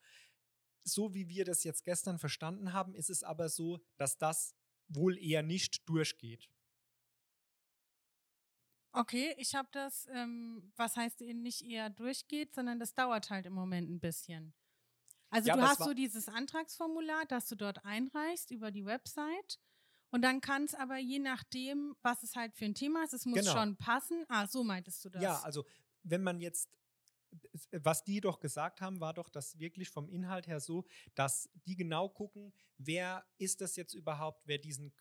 so 0.84 1.14
wie 1.14 1.28
wir 1.28 1.44
das 1.44 1.64
jetzt 1.64 1.84
gestern 1.84 2.18
verstanden 2.18 2.72
haben, 2.72 2.94
ist 2.94 3.10
es 3.10 3.22
aber 3.22 3.48
so, 3.48 3.80
dass 3.96 4.18
das 4.18 4.54
wohl 4.88 5.16
eher 5.18 5.42
nicht 5.42 5.88
durchgeht. 5.88 6.50
Okay, 8.92 9.34
ich 9.38 9.54
habe 9.54 9.68
das, 9.72 10.06
ähm, 10.12 10.70
was 10.76 10.96
heißt 10.96 11.20
nicht 11.20 11.62
eher 11.62 11.90
durchgeht, 11.90 12.54
sondern 12.54 12.78
das 12.78 12.94
dauert 12.94 13.30
halt 13.30 13.46
im 13.46 13.54
Moment 13.54 13.90
ein 13.90 14.00
bisschen. 14.00 14.52
Also 15.30 15.48
ja, 15.48 15.56
du 15.56 15.62
hast 15.62 15.82
so 15.82 15.94
dieses 15.94 16.28
Antragsformular, 16.28 17.24
das 17.26 17.48
du 17.48 17.56
dort 17.56 17.84
einreichst 17.84 18.50
über 18.50 18.70
die 18.70 18.84
Website. 18.84 19.58
Und 20.10 20.20
dann 20.20 20.42
kann 20.42 20.64
es 20.64 20.74
aber 20.74 20.98
je 20.98 21.20
nachdem, 21.20 21.96
was 22.02 22.22
es 22.22 22.36
halt 22.36 22.54
für 22.54 22.66
ein 22.66 22.74
Thema 22.74 23.02
ist, 23.02 23.14
es 23.14 23.24
muss 23.24 23.40
genau. 23.40 23.52
schon 23.52 23.76
passen. 23.76 24.26
Ah, 24.28 24.46
so 24.46 24.62
meintest 24.62 25.02
du 25.06 25.08
das. 25.08 25.22
Ja, 25.22 25.40
also 25.40 25.64
wenn 26.02 26.22
man 26.22 26.38
jetzt 26.38 26.68
was 27.70 28.04
die 28.04 28.20
doch 28.20 28.40
gesagt 28.40 28.80
haben, 28.80 29.00
war 29.00 29.14
doch 29.14 29.28
das 29.28 29.58
wirklich 29.58 29.90
vom 29.90 30.08
Inhalt 30.08 30.46
her 30.46 30.60
so, 30.60 30.84
dass 31.14 31.48
die 31.66 31.76
genau 31.76 32.08
gucken, 32.08 32.52
wer 32.78 33.24
ist 33.38 33.60
das 33.60 33.76
jetzt 33.76 33.94
überhaupt, 33.94 34.46
wer 34.46 34.58
diesen 34.58 34.92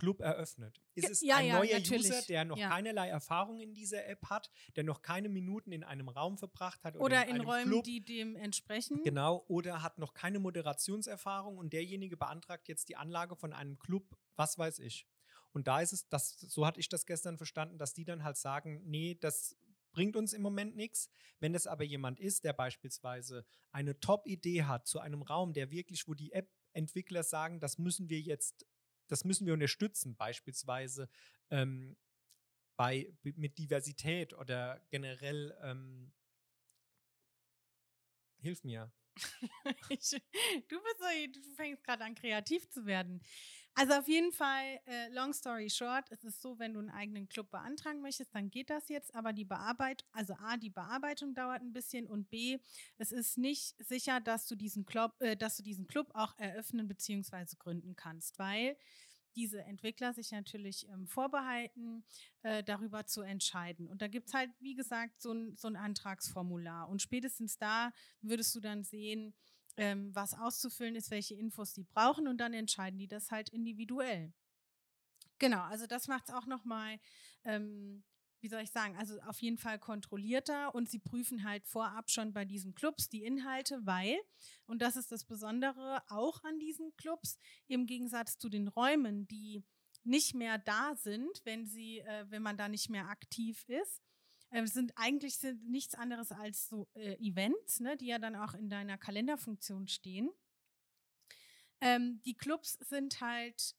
Club 0.00 0.20
eröffnet. 0.20 0.80
Ist 0.94 1.10
es 1.10 1.20
ja, 1.20 1.36
ein 1.36 1.46
ja, 1.46 1.58
neuer 1.58 1.78
natürlich. 1.78 2.06
User, 2.06 2.22
der 2.22 2.46
noch 2.46 2.56
ja. 2.56 2.70
keinerlei 2.70 3.08
Erfahrung 3.08 3.60
in 3.60 3.74
dieser 3.74 4.06
App 4.06 4.30
hat, 4.30 4.50
der 4.76 4.84
noch 4.84 5.02
keine 5.02 5.28
Minuten 5.28 5.72
in 5.72 5.84
einem 5.84 6.08
Raum 6.08 6.38
verbracht 6.38 6.82
hat 6.84 6.96
oder, 6.96 7.04
oder 7.04 7.26
in, 7.28 7.36
in 7.36 7.42
Räumen, 7.42 7.70
Club, 7.70 7.84
die 7.84 8.02
dem 8.02 8.34
entsprechen? 8.34 9.02
Genau, 9.04 9.44
oder 9.48 9.82
hat 9.82 9.98
noch 9.98 10.14
keine 10.14 10.38
Moderationserfahrung 10.38 11.58
und 11.58 11.74
derjenige 11.74 12.16
beantragt 12.16 12.66
jetzt 12.68 12.88
die 12.88 12.96
Anlage 12.96 13.36
von 13.36 13.52
einem 13.52 13.78
Club, 13.78 14.16
was 14.36 14.56
weiß 14.56 14.78
ich. 14.78 15.06
Und 15.52 15.68
da 15.68 15.80
ist 15.80 15.92
es, 15.92 16.08
das, 16.08 16.38
so 16.40 16.66
hatte 16.66 16.80
ich 16.80 16.88
das 16.88 17.04
gestern 17.04 17.36
verstanden, 17.36 17.76
dass 17.76 17.92
die 17.92 18.04
dann 18.04 18.24
halt 18.24 18.38
sagen, 18.38 18.80
nee, 18.86 19.18
das 19.20 19.56
bringt 19.92 20.16
uns 20.16 20.32
im 20.32 20.40
Moment 20.40 20.76
nichts. 20.76 21.10
Wenn 21.40 21.54
es 21.54 21.66
aber 21.66 21.84
jemand 21.84 22.20
ist, 22.20 22.44
der 22.44 22.52
beispielsweise 22.52 23.44
eine 23.70 23.98
Top-Idee 24.00 24.64
hat 24.64 24.86
zu 24.86 25.00
einem 25.00 25.22
Raum, 25.22 25.52
der 25.52 25.70
wirklich, 25.70 26.08
wo 26.08 26.14
die 26.14 26.32
App-Entwickler 26.32 27.22
sagen, 27.22 27.60
das 27.60 27.78
müssen 27.78 28.08
wir 28.08 28.20
jetzt 28.20 28.66
das 29.10 29.24
müssen 29.24 29.46
wir 29.46 29.54
unterstützen, 29.54 30.16
beispielsweise 30.16 31.08
ähm, 31.50 31.96
bei, 32.76 33.12
mit 33.22 33.58
Diversität 33.58 34.34
oder 34.34 34.80
generell. 34.90 35.56
Ähm, 35.62 36.12
hilf 38.40 38.64
mir. 38.64 38.90
ich, 39.88 40.10
du, 40.68 40.80
bist 40.80 40.98
so, 40.98 41.06
du 41.32 41.40
fängst 41.54 41.84
gerade 41.84 42.04
an, 42.04 42.14
kreativ 42.14 42.68
zu 42.70 42.86
werden. 42.86 43.20
Also 43.74 43.94
auf 43.94 44.08
jeden 44.08 44.32
Fall, 44.32 44.80
äh, 44.86 45.08
long 45.10 45.32
story 45.32 45.70
short, 45.70 46.04
es 46.10 46.24
ist 46.24 46.42
so, 46.42 46.58
wenn 46.58 46.74
du 46.74 46.80
einen 46.80 46.90
eigenen 46.90 47.28
Club 47.28 47.50
beantragen 47.50 48.00
möchtest, 48.00 48.34
dann 48.34 48.50
geht 48.50 48.68
das 48.68 48.88
jetzt, 48.88 49.14
aber 49.14 49.32
die 49.32 49.44
Bearbeitung, 49.44 50.08
also 50.12 50.34
A, 50.34 50.56
die 50.56 50.70
Bearbeitung 50.70 51.34
dauert 51.34 51.62
ein 51.62 51.72
bisschen 51.72 52.06
und 52.06 52.28
B, 52.30 52.58
es 52.98 53.12
ist 53.12 53.38
nicht 53.38 53.76
sicher, 53.78 54.20
dass 54.20 54.46
du 54.46 54.56
diesen 54.56 54.86
Club, 54.86 55.14
äh, 55.20 55.36
dass 55.36 55.56
du 55.56 55.62
diesen 55.62 55.86
Club 55.86 56.10
auch 56.14 56.36
eröffnen 56.36 56.88
bzw. 56.88 57.56
gründen 57.58 57.94
kannst, 57.94 58.38
weil 58.38 58.76
diese 59.36 59.62
Entwickler 59.62 60.12
sich 60.12 60.30
natürlich 60.32 60.88
ähm, 60.88 61.06
vorbehalten, 61.06 62.04
äh, 62.42 62.62
darüber 62.62 63.06
zu 63.06 63.22
entscheiden. 63.22 63.88
Und 63.88 64.02
da 64.02 64.08
gibt 64.08 64.28
es 64.28 64.34
halt, 64.34 64.50
wie 64.60 64.74
gesagt, 64.74 65.20
so 65.20 65.32
ein, 65.32 65.56
so 65.56 65.68
ein 65.68 65.76
Antragsformular. 65.76 66.88
Und 66.88 67.02
spätestens 67.02 67.58
da 67.58 67.92
würdest 68.20 68.54
du 68.54 68.60
dann 68.60 68.84
sehen, 68.84 69.34
ähm, 69.76 70.14
was 70.14 70.34
auszufüllen 70.34 70.94
ist, 70.94 71.10
welche 71.10 71.34
Infos 71.34 71.72
die 71.72 71.84
brauchen 71.84 72.28
und 72.28 72.38
dann 72.38 72.52
entscheiden 72.52 72.98
die 72.98 73.08
das 73.08 73.30
halt 73.30 73.48
individuell. 73.50 74.32
Genau, 75.38 75.62
also 75.62 75.86
das 75.86 76.06
macht 76.06 76.28
es 76.28 76.34
auch 76.34 76.46
nochmal 76.46 77.00
ähm, 77.44 78.04
wie 78.40 78.48
soll 78.48 78.62
ich 78.62 78.70
sagen, 78.70 78.96
also 78.96 79.20
auf 79.22 79.40
jeden 79.40 79.58
Fall 79.58 79.78
kontrollierter 79.78 80.74
und 80.74 80.88
sie 80.88 80.98
prüfen 80.98 81.44
halt 81.44 81.66
vorab 81.66 82.10
schon 82.10 82.32
bei 82.32 82.44
diesen 82.44 82.74
Clubs 82.74 83.08
die 83.08 83.24
Inhalte, 83.24 83.80
weil, 83.84 84.18
und 84.66 84.80
das 84.82 84.96
ist 84.96 85.12
das 85.12 85.24
Besondere 85.24 86.02
auch 86.08 86.42
an 86.44 86.58
diesen 86.58 86.94
Clubs, 86.96 87.38
im 87.66 87.86
Gegensatz 87.86 88.38
zu 88.38 88.48
den 88.48 88.68
Räumen, 88.68 89.28
die 89.28 89.64
nicht 90.04 90.34
mehr 90.34 90.58
da 90.58 90.94
sind, 90.94 91.40
wenn 91.44 91.66
sie, 91.66 92.00
äh, 92.00 92.24
wenn 92.28 92.42
man 92.42 92.56
da 92.56 92.68
nicht 92.68 92.88
mehr 92.88 93.08
aktiv 93.08 93.64
ist, 93.68 94.00
äh, 94.50 94.66
sind 94.66 94.92
eigentlich 94.96 95.36
sind 95.36 95.68
nichts 95.68 95.94
anderes 95.94 96.32
als 96.32 96.68
so 96.68 96.88
äh, 96.94 97.16
Events, 97.16 97.80
ne, 97.80 97.96
die 97.96 98.06
ja 98.06 98.18
dann 98.18 98.36
auch 98.36 98.54
in 98.54 98.68
deiner 98.68 98.98
Kalenderfunktion 98.98 99.88
stehen. 99.88 100.30
Ähm, 101.80 102.20
die 102.24 102.36
Clubs 102.36 102.78
sind 102.80 103.20
halt 103.20 103.74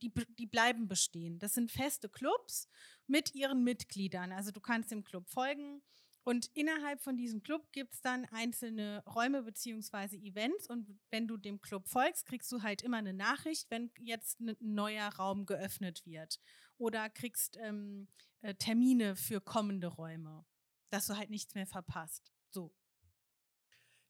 die, 0.00 0.12
die 0.38 0.46
bleiben 0.46 0.88
bestehen. 0.88 1.38
Das 1.38 1.54
sind 1.54 1.70
feste 1.70 2.08
Clubs 2.08 2.68
mit 3.06 3.34
ihren 3.34 3.64
Mitgliedern. 3.64 4.32
Also 4.32 4.50
du 4.50 4.60
kannst 4.60 4.90
dem 4.90 5.04
Club 5.04 5.28
folgen 5.28 5.82
und 6.28 6.50
innerhalb 6.54 7.00
von 7.00 7.16
diesem 7.16 7.40
Club 7.40 7.70
gibt 7.70 7.94
es 7.94 8.00
dann 8.00 8.24
einzelne 8.32 9.00
Räume 9.06 9.44
beziehungsweise 9.44 10.16
Events. 10.16 10.68
Und 10.68 10.98
wenn 11.10 11.28
du 11.28 11.36
dem 11.36 11.60
Club 11.60 11.86
folgst, 11.86 12.26
kriegst 12.26 12.50
du 12.50 12.62
halt 12.62 12.82
immer 12.82 12.96
eine 12.96 13.14
Nachricht, 13.14 13.70
wenn 13.70 13.92
jetzt 14.00 14.40
ein 14.40 14.56
neuer 14.58 15.06
Raum 15.06 15.46
geöffnet 15.46 16.04
wird. 16.04 16.40
Oder 16.78 17.08
kriegst 17.10 17.56
ähm, 17.58 18.08
äh, 18.40 18.56
Termine 18.56 19.14
für 19.14 19.40
kommende 19.40 19.86
Räume, 19.86 20.44
dass 20.90 21.06
du 21.06 21.16
halt 21.16 21.30
nichts 21.30 21.54
mehr 21.54 21.68
verpasst. 21.68 22.32
So 22.50 22.74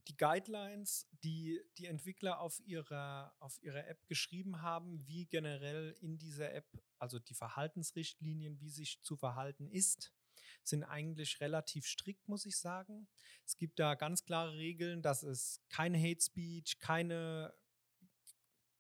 die 0.09 0.17
Guidelines, 0.17 1.09
die 1.25 1.61
die 1.79 1.87
Entwickler 1.87 2.41
auf 2.41 2.61
ihrer, 2.61 3.35
auf 3.41 3.61
ihrer 3.63 3.87
App 3.87 4.07
geschrieben 4.07 4.63
haben, 4.63 5.07
wie 5.07 5.27
generell 5.27 5.97
in 6.01 6.19
dieser 6.19 6.53
App, 6.55 6.67
also 6.99 7.19
die 7.19 7.35
Verhaltensrichtlinien, 7.35 8.61
wie 8.61 8.71
sich 8.71 9.03
zu 9.03 9.17
verhalten 9.17 9.69
ist, 9.69 10.13
sind 10.63 10.85
eigentlich 10.85 11.41
relativ 11.41 11.87
strikt, 11.87 12.29
muss 12.29 12.47
ich 12.47 12.59
sagen. 12.59 13.09
Es 13.45 13.57
gibt 13.57 13.79
da 13.79 13.95
ganz 13.95 14.25
klare 14.25 14.57
Regeln, 14.57 15.03
dass 15.03 15.23
es 15.23 15.61
keine 15.69 15.99
Hate 15.99 16.23
Speech, 16.23 16.79
keine 16.79 17.55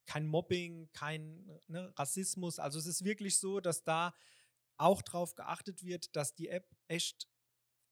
kein 0.06 0.26
Mobbing, 0.26 0.88
kein 0.92 1.60
ne, 1.66 1.92
Rassismus. 1.96 2.58
Also 2.58 2.78
es 2.78 2.86
ist 2.86 3.04
wirklich 3.04 3.38
so, 3.38 3.60
dass 3.60 3.82
da 3.82 4.14
auch 4.76 5.02
darauf 5.02 5.34
geachtet 5.34 5.82
wird, 5.82 6.14
dass 6.14 6.34
die 6.34 6.48
App 6.48 6.70
echt 6.86 7.28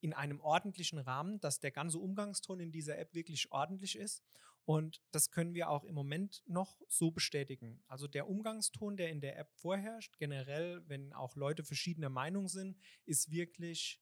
in 0.05 0.13
einem 0.13 0.39
ordentlichen 0.43 0.99
Rahmen, 0.99 1.41
dass 1.41 1.61
der 1.61 1.71
ganze 1.71 1.99
Umgangston 1.99 2.61
in 2.61 2.71
dieser 2.71 2.99
App 2.99 3.15
wirklich 3.15 3.51
ordentlich 3.53 3.97
ist. 3.97 4.23
Und 4.67 5.03
das 5.13 5.31
können 5.31 5.55
wir 5.55 5.71
auch 5.71 5.83
im 5.85 5.95
Moment 5.95 6.43
noch 6.47 6.79
so 6.89 7.11
bestätigen. 7.11 7.83
Also 7.87 8.07
der 8.07 8.29
Umgangston, 8.29 8.99
der 8.99 9.09
in 9.09 9.23
der 9.23 9.39
App 9.39 9.51
vorherrscht, 9.55 10.19
generell, 10.19 10.87
wenn 10.89 11.15
auch 11.15 11.37
Leute 11.37 11.65
verschiedener 11.65 12.11
Meinung 12.11 12.49
sind, 12.49 12.79
ist 13.07 13.31
wirklich 13.31 13.99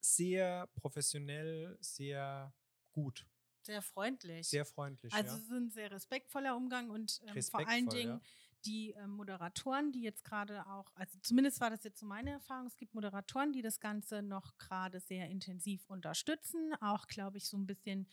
sehr 0.00 0.66
professionell, 0.74 1.78
sehr 1.80 2.54
gut. 2.92 3.26
Sehr 3.62 3.80
freundlich. 3.80 4.46
Sehr 4.46 4.66
freundlich. 4.66 5.14
Also 5.14 5.30
ja. 5.30 5.36
es 5.38 5.42
ist 5.42 5.50
ein 5.50 5.70
sehr 5.70 5.90
respektvoller 5.90 6.54
Umgang 6.54 6.90
und 6.90 7.22
ähm, 7.26 7.42
vor 7.42 7.66
allen 7.66 7.88
Dingen 7.88 8.20
ja 8.20 8.47
die 8.64 8.92
äh, 8.92 9.06
Moderatoren, 9.06 9.92
die 9.92 10.02
jetzt 10.02 10.24
gerade 10.24 10.66
auch, 10.66 10.90
also 10.94 11.18
zumindest 11.22 11.60
war 11.60 11.70
das 11.70 11.84
jetzt 11.84 12.00
so 12.00 12.06
meine 12.06 12.30
Erfahrung, 12.30 12.66
es 12.66 12.76
gibt 12.76 12.94
Moderatoren, 12.94 13.52
die 13.52 13.62
das 13.62 13.80
Ganze 13.80 14.22
noch 14.22 14.56
gerade 14.58 15.00
sehr 15.00 15.28
intensiv 15.28 15.88
unterstützen, 15.88 16.74
auch 16.80 17.06
glaube 17.06 17.38
ich 17.38 17.46
so 17.46 17.56
ein 17.56 17.66
bisschen 17.66 18.08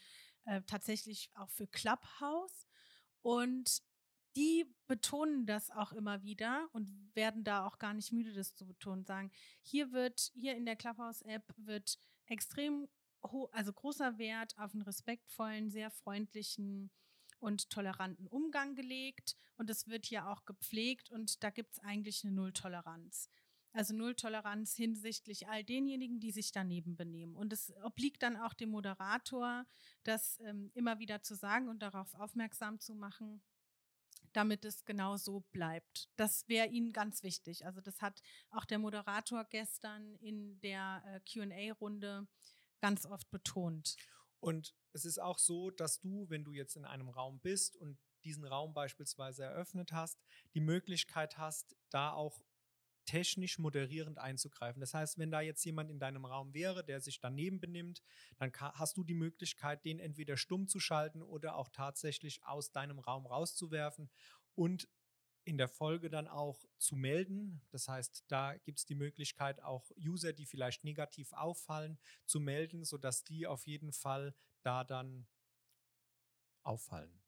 äh, 0.46 0.62
tatsächlich 0.64 1.32
auch 1.36 1.50
für 1.50 1.68
Clubhouse. 1.68 2.68
Und 3.22 3.82
die 4.36 4.66
betonen 4.88 5.46
das 5.46 5.72
auch 5.72 5.94
immer 5.94 6.22
wieder 6.22 6.68
und 6.74 6.92
werden 7.16 7.44
da 7.44 7.66
auch 7.66 7.80
gar 7.80 7.94
nicht 7.94 8.12
müde, 8.12 8.34
das 8.34 8.54
zu 8.54 8.68
betonen. 8.68 9.06
Sagen, 9.06 9.32
hier 9.62 9.92
wird, 9.92 10.32
hier 10.36 10.56
in 10.56 10.66
der 10.66 10.76
Clubhouse-App 10.76 11.54
wird 11.58 11.98
extrem, 12.28 12.88
also 13.52 13.74
großer 13.74 14.18
Wert 14.18 14.54
auf 14.58 14.74
einen 14.74 14.84
respektvollen, 14.84 15.70
sehr 15.70 15.90
freundlichen 15.90 16.92
und 17.40 17.70
toleranten 17.70 18.28
Umgang 18.28 18.76
gelegt 18.76 19.36
und 19.58 19.70
es 19.70 19.88
wird 19.88 20.06
hier 20.06 20.28
auch 20.28 20.46
gepflegt 20.46 21.12
und 21.12 21.44
da 21.44 21.50
gibt 21.50 21.74
es 21.74 21.80
eigentlich 21.80 22.24
eine 22.24 22.34
Nulltoleranz. 22.34 23.30
Also 23.76 23.94
Nulltoleranz 23.94 24.74
hinsichtlich 24.74 25.50
all 25.50 25.66
denjenigen, 25.66 26.22
die 26.22 26.32
sich 26.32 26.54
daneben 26.54 26.96
benehmen. 26.96 27.36
Und 27.36 27.52
es 27.52 27.74
obliegt 27.84 28.24
dann 28.24 28.38
auch 28.38 28.54
dem 28.54 28.70
Moderator, 28.70 29.66
das 30.04 30.40
ähm, 30.46 30.72
immer 30.76 31.00
wieder 31.00 31.22
zu 31.24 31.36
sagen 31.36 31.68
und 31.68 31.80
darauf 31.82 32.14
aufmerksam 32.16 32.80
zu 32.80 32.96
machen, 32.96 33.42
damit 34.32 34.64
es 34.64 34.86
genau 34.86 35.18
so 35.18 35.42
bleibt. 35.52 36.10
Das 36.16 36.48
wäre 36.48 36.68
Ihnen 36.68 36.94
ganz 36.94 37.22
wichtig. 37.22 37.66
Also 37.66 37.82
das 37.82 38.02
hat 38.02 38.22
auch 38.50 38.64
der 38.64 38.80
Moderator 38.80 39.44
gestern 39.44 40.16
in 40.16 40.58
der 40.62 41.04
äh, 41.06 41.20
QA-Runde 41.30 42.28
ganz 42.80 43.06
oft 43.06 43.30
betont. 43.30 43.98
Und 44.46 44.76
es 44.94 45.06
ist 45.06 45.20
auch 45.20 45.40
so, 45.40 45.72
dass 45.72 46.00
du, 46.02 46.30
wenn 46.30 46.44
du 46.44 46.54
jetzt 46.54 46.76
in 46.76 46.86
einem 46.86 47.10
Raum 47.10 47.40
bist 47.40 47.76
und 47.78 47.98
diesen 48.24 48.46
Raum 48.46 48.76
beispielsweise 48.76 49.44
eröffnet 49.44 49.92
hast, 49.92 50.20
die 50.54 50.60
Möglichkeit 50.60 51.40
hast, 51.40 51.76
da 51.90 52.12
auch 52.12 52.44
technisch 53.06 53.58
moderierend 53.58 54.20
einzugreifen. 54.20 54.82
Das 54.82 54.94
heißt, 54.94 55.18
wenn 55.18 55.32
da 55.32 55.42
jetzt 55.42 55.66
jemand 55.66 55.90
in 55.90 55.98
deinem 55.98 56.26
Raum 56.26 56.54
wäre, 56.54 56.86
der 56.86 57.02
sich 57.02 57.20
daneben 57.20 57.60
benimmt, 57.60 58.04
dann 58.38 58.52
hast 58.54 58.98
du 58.98 59.04
die 59.04 59.16
Möglichkeit, 59.16 59.84
den 59.84 59.98
entweder 59.98 60.38
stumm 60.38 60.68
zu 60.68 60.80
schalten 60.80 61.24
oder 61.24 61.56
auch 61.56 61.70
tatsächlich 61.70 62.46
aus 62.46 62.72
deinem 62.72 63.00
Raum 63.00 63.26
rauszuwerfen 63.26 64.12
und 64.54 64.88
in 65.46 65.58
der 65.58 65.68
Folge 65.68 66.10
dann 66.10 66.28
auch 66.28 66.66
zu 66.78 66.96
melden. 66.96 67.62
Das 67.70 67.88
heißt, 67.88 68.26
da 68.28 68.58
gibt 68.58 68.80
es 68.80 68.86
die 68.86 68.96
Möglichkeit, 68.96 69.62
auch 69.62 69.92
User, 69.98 70.34
die 70.34 70.46
vielleicht 70.46 70.84
negativ 70.84 71.32
auffallen, 71.34 71.98
zu 72.26 72.40
melden, 72.40 72.84
sodass 72.84 73.24
die 73.24 73.48
auf 73.48 73.68
jeden 73.68 73.94
Fall 73.94 74.36
da 74.64 74.84
dann 74.84 75.28
auffallen. 76.64 77.22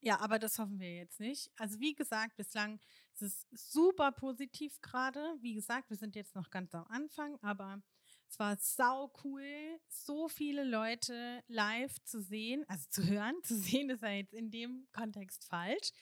Ja, 0.00 0.20
aber 0.20 0.38
das 0.38 0.58
hoffen 0.58 0.78
wir 0.78 0.94
jetzt 0.94 1.18
nicht. 1.18 1.50
Also 1.56 1.80
wie 1.80 1.94
gesagt, 1.94 2.36
bislang 2.36 2.78
ist 3.14 3.22
es 3.22 3.46
super 3.50 4.12
positiv 4.12 4.78
gerade. 4.82 5.38
Wie 5.40 5.54
gesagt, 5.54 5.88
wir 5.88 5.96
sind 5.96 6.14
jetzt 6.14 6.34
noch 6.34 6.50
ganz 6.50 6.74
am 6.74 6.86
Anfang, 6.88 7.38
aber 7.40 7.82
es 8.28 8.38
war 8.38 8.56
sau 8.56 9.12
cool, 9.24 9.80
so 9.88 10.28
viele 10.28 10.64
Leute 10.64 11.42
live 11.48 12.02
zu 12.04 12.20
sehen, 12.20 12.64
also 12.68 12.86
zu 12.90 13.06
hören. 13.06 13.34
Zu 13.44 13.56
sehen 13.56 13.90
ist 13.90 14.02
ja 14.02 14.10
jetzt 14.10 14.34
in 14.34 14.50
dem 14.50 14.88
Kontext 14.92 15.44
falsch, 15.44 15.92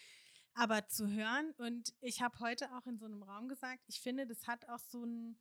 aber 0.54 0.88
zu 0.88 1.08
hören. 1.08 1.52
Und 1.58 1.94
ich 2.00 2.22
habe 2.22 2.38
heute 2.40 2.74
auch 2.74 2.86
in 2.86 2.98
so 2.98 3.06
einem 3.06 3.22
Raum 3.22 3.48
gesagt, 3.48 3.82
ich 3.86 4.00
finde, 4.00 4.26
das 4.26 4.46
hat 4.46 4.68
auch 4.68 4.78
so 4.78 5.02
einen 5.02 5.38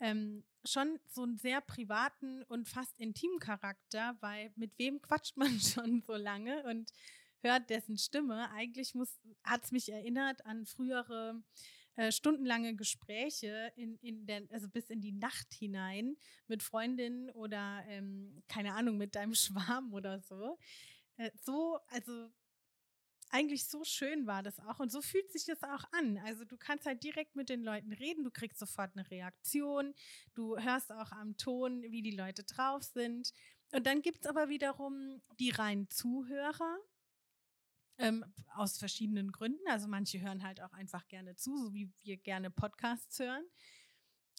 ähm, 0.00 0.44
schon 0.64 0.98
so 1.06 1.22
einen 1.22 1.36
sehr 1.36 1.60
privaten 1.60 2.42
und 2.44 2.68
fast 2.68 2.98
intimen 2.98 3.38
Charakter, 3.38 4.16
weil 4.20 4.50
mit 4.56 4.78
wem 4.78 5.00
quatscht 5.00 5.36
man 5.36 5.60
schon 5.60 6.02
so 6.02 6.14
lange 6.14 6.62
und 6.64 6.90
hört 7.42 7.70
dessen 7.70 7.98
Stimme. 7.98 8.50
Eigentlich 8.50 8.94
hat 9.44 9.64
es 9.64 9.72
mich 9.72 9.92
erinnert 9.92 10.44
an 10.46 10.66
frühere 10.66 11.42
äh, 11.96 12.12
stundenlange 12.12 12.76
Gespräche 12.76 13.72
in, 13.76 13.96
in 13.98 14.26
der, 14.26 14.42
also 14.50 14.68
bis 14.68 14.90
in 14.90 15.00
die 15.00 15.12
Nacht 15.12 15.52
hinein 15.52 16.16
mit 16.46 16.62
Freundinnen 16.62 17.30
oder 17.30 17.84
ähm, 17.88 18.42
keine 18.48 18.74
Ahnung, 18.74 18.96
mit 18.96 19.14
deinem 19.14 19.34
Schwarm 19.34 19.92
oder 19.92 20.20
so. 20.20 20.58
Äh, 21.16 21.30
so, 21.42 21.78
also 21.88 22.30
eigentlich 23.30 23.66
so 23.66 23.84
schön 23.84 24.26
war 24.26 24.42
das 24.42 24.58
auch 24.60 24.80
und 24.80 24.90
so 24.90 25.00
fühlt 25.00 25.30
sich 25.30 25.44
das 25.44 25.62
auch 25.62 25.84
an. 25.92 26.18
Also 26.18 26.44
du 26.44 26.56
kannst 26.56 26.86
halt 26.86 27.02
direkt 27.02 27.36
mit 27.36 27.48
den 27.48 27.62
Leuten 27.62 27.92
reden, 27.92 28.24
du 28.24 28.30
kriegst 28.30 28.58
sofort 28.58 28.90
eine 28.96 29.08
Reaktion, 29.10 29.94
du 30.34 30.58
hörst 30.58 30.92
auch 30.92 31.12
am 31.12 31.36
Ton, 31.36 31.82
wie 31.82 32.02
die 32.02 32.16
Leute 32.16 32.44
drauf 32.44 32.82
sind. 32.82 33.32
Und 33.72 33.86
dann 33.86 34.02
gibt 34.02 34.24
es 34.24 34.26
aber 34.26 34.48
wiederum 34.48 35.22
die 35.38 35.50
reinen 35.50 35.88
Zuhörer, 35.90 36.78
ähm, 38.00 38.24
aus 38.54 38.78
verschiedenen 38.78 39.30
Gründen. 39.30 39.62
Also 39.68 39.86
manche 39.86 40.20
hören 40.20 40.42
halt 40.42 40.60
auch 40.60 40.72
einfach 40.72 41.06
gerne 41.08 41.36
zu, 41.36 41.56
so 41.56 41.72
wie 41.74 41.92
wir 42.02 42.16
gerne 42.16 42.50
Podcasts 42.50 43.18
hören. 43.18 43.44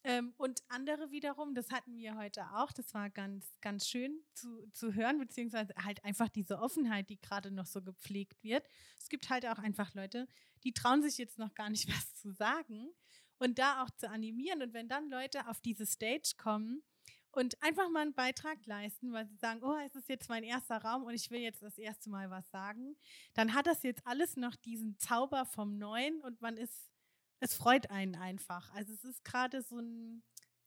Ähm, 0.03 0.33
und 0.37 0.63
andere 0.67 1.11
wiederum, 1.11 1.53
das 1.53 1.69
hatten 1.69 1.95
wir 1.95 2.17
heute 2.17 2.43
auch, 2.55 2.71
das 2.71 2.91
war 2.95 3.11
ganz, 3.11 3.55
ganz 3.61 3.87
schön 3.87 4.19
zu, 4.33 4.67
zu 4.71 4.95
hören, 4.95 5.19
beziehungsweise 5.19 5.75
halt 5.75 6.03
einfach 6.03 6.27
diese 6.27 6.59
Offenheit, 6.59 7.09
die 7.09 7.21
gerade 7.21 7.51
noch 7.51 7.67
so 7.67 7.83
gepflegt 7.83 8.43
wird. 8.43 8.67
Es 8.97 9.09
gibt 9.09 9.29
halt 9.29 9.45
auch 9.45 9.59
einfach 9.59 9.93
Leute, 9.93 10.27
die 10.63 10.73
trauen 10.73 11.03
sich 11.03 11.19
jetzt 11.19 11.37
noch 11.37 11.53
gar 11.53 11.69
nicht 11.69 11.87
was 11.95 12.15
zu 12.15 12.31
sagen 12.31 12.89
und 13.37 13.59
da 13.59 13.83
auch 13.83 13.91
zu 13.91 14.09
animieren. 14.09 14.63
Und 14.63 14.73
wenn 14.73 14.89
dann 14.89 15.07
Leute 15.09 15.47
auf 15.47 15.61
diese 15.61 15.85
Stage 15.85 16.33
kommen 16.35 16.81
und 17.31 17.61
einfach 17.61 17.89
mal 17.89 18.01
einen 18.01 18.13
Beitrag 18.13 18.65
leisten, 18.65 19.13
weil 19.13 19.25
sie 19.27 19.35
sagen, 19.35 19.61
oh, 19.63 19.77
es 19.85 19.95
ist 19.95 20.09
jetzt 20.09 20.29
mein 20.29 20.43
erster 20.43 20.77
Raum 20.77 21.03
und 21.03 21.13
ich 21.13 21.29
will 21.31 21.39
jetzt 21.39 21.61
das 21.61 21.77
erste 21.77 22.09
Mal 22.09 22.29
was 22.29 22.49
sagen, 22.49 22.95
dann 23.33 23.53
hat 23.53 23.67
das 23.67 23.83
jetzt 23.83 24.05
alles 24.05 24.35
noch 24.35 24.55
diesen 24.55 24.97
Zauber 24.97 25.45
vom 25.45 25.77
Neuen 25.77 26.21
und 26.21 26.41
man 26.41 26.57
ist, 26.57 26.91
es 27.39 27.53
freut 27.53 27.89
einen 27.89 28.15
einfach. 28.15 28.71
Also 28.73 28.93
es 28.93 29.03
ist 29.03 29.23
gerade 29.23 29.61
so 29.61 29.79
ein. 29.79 30.23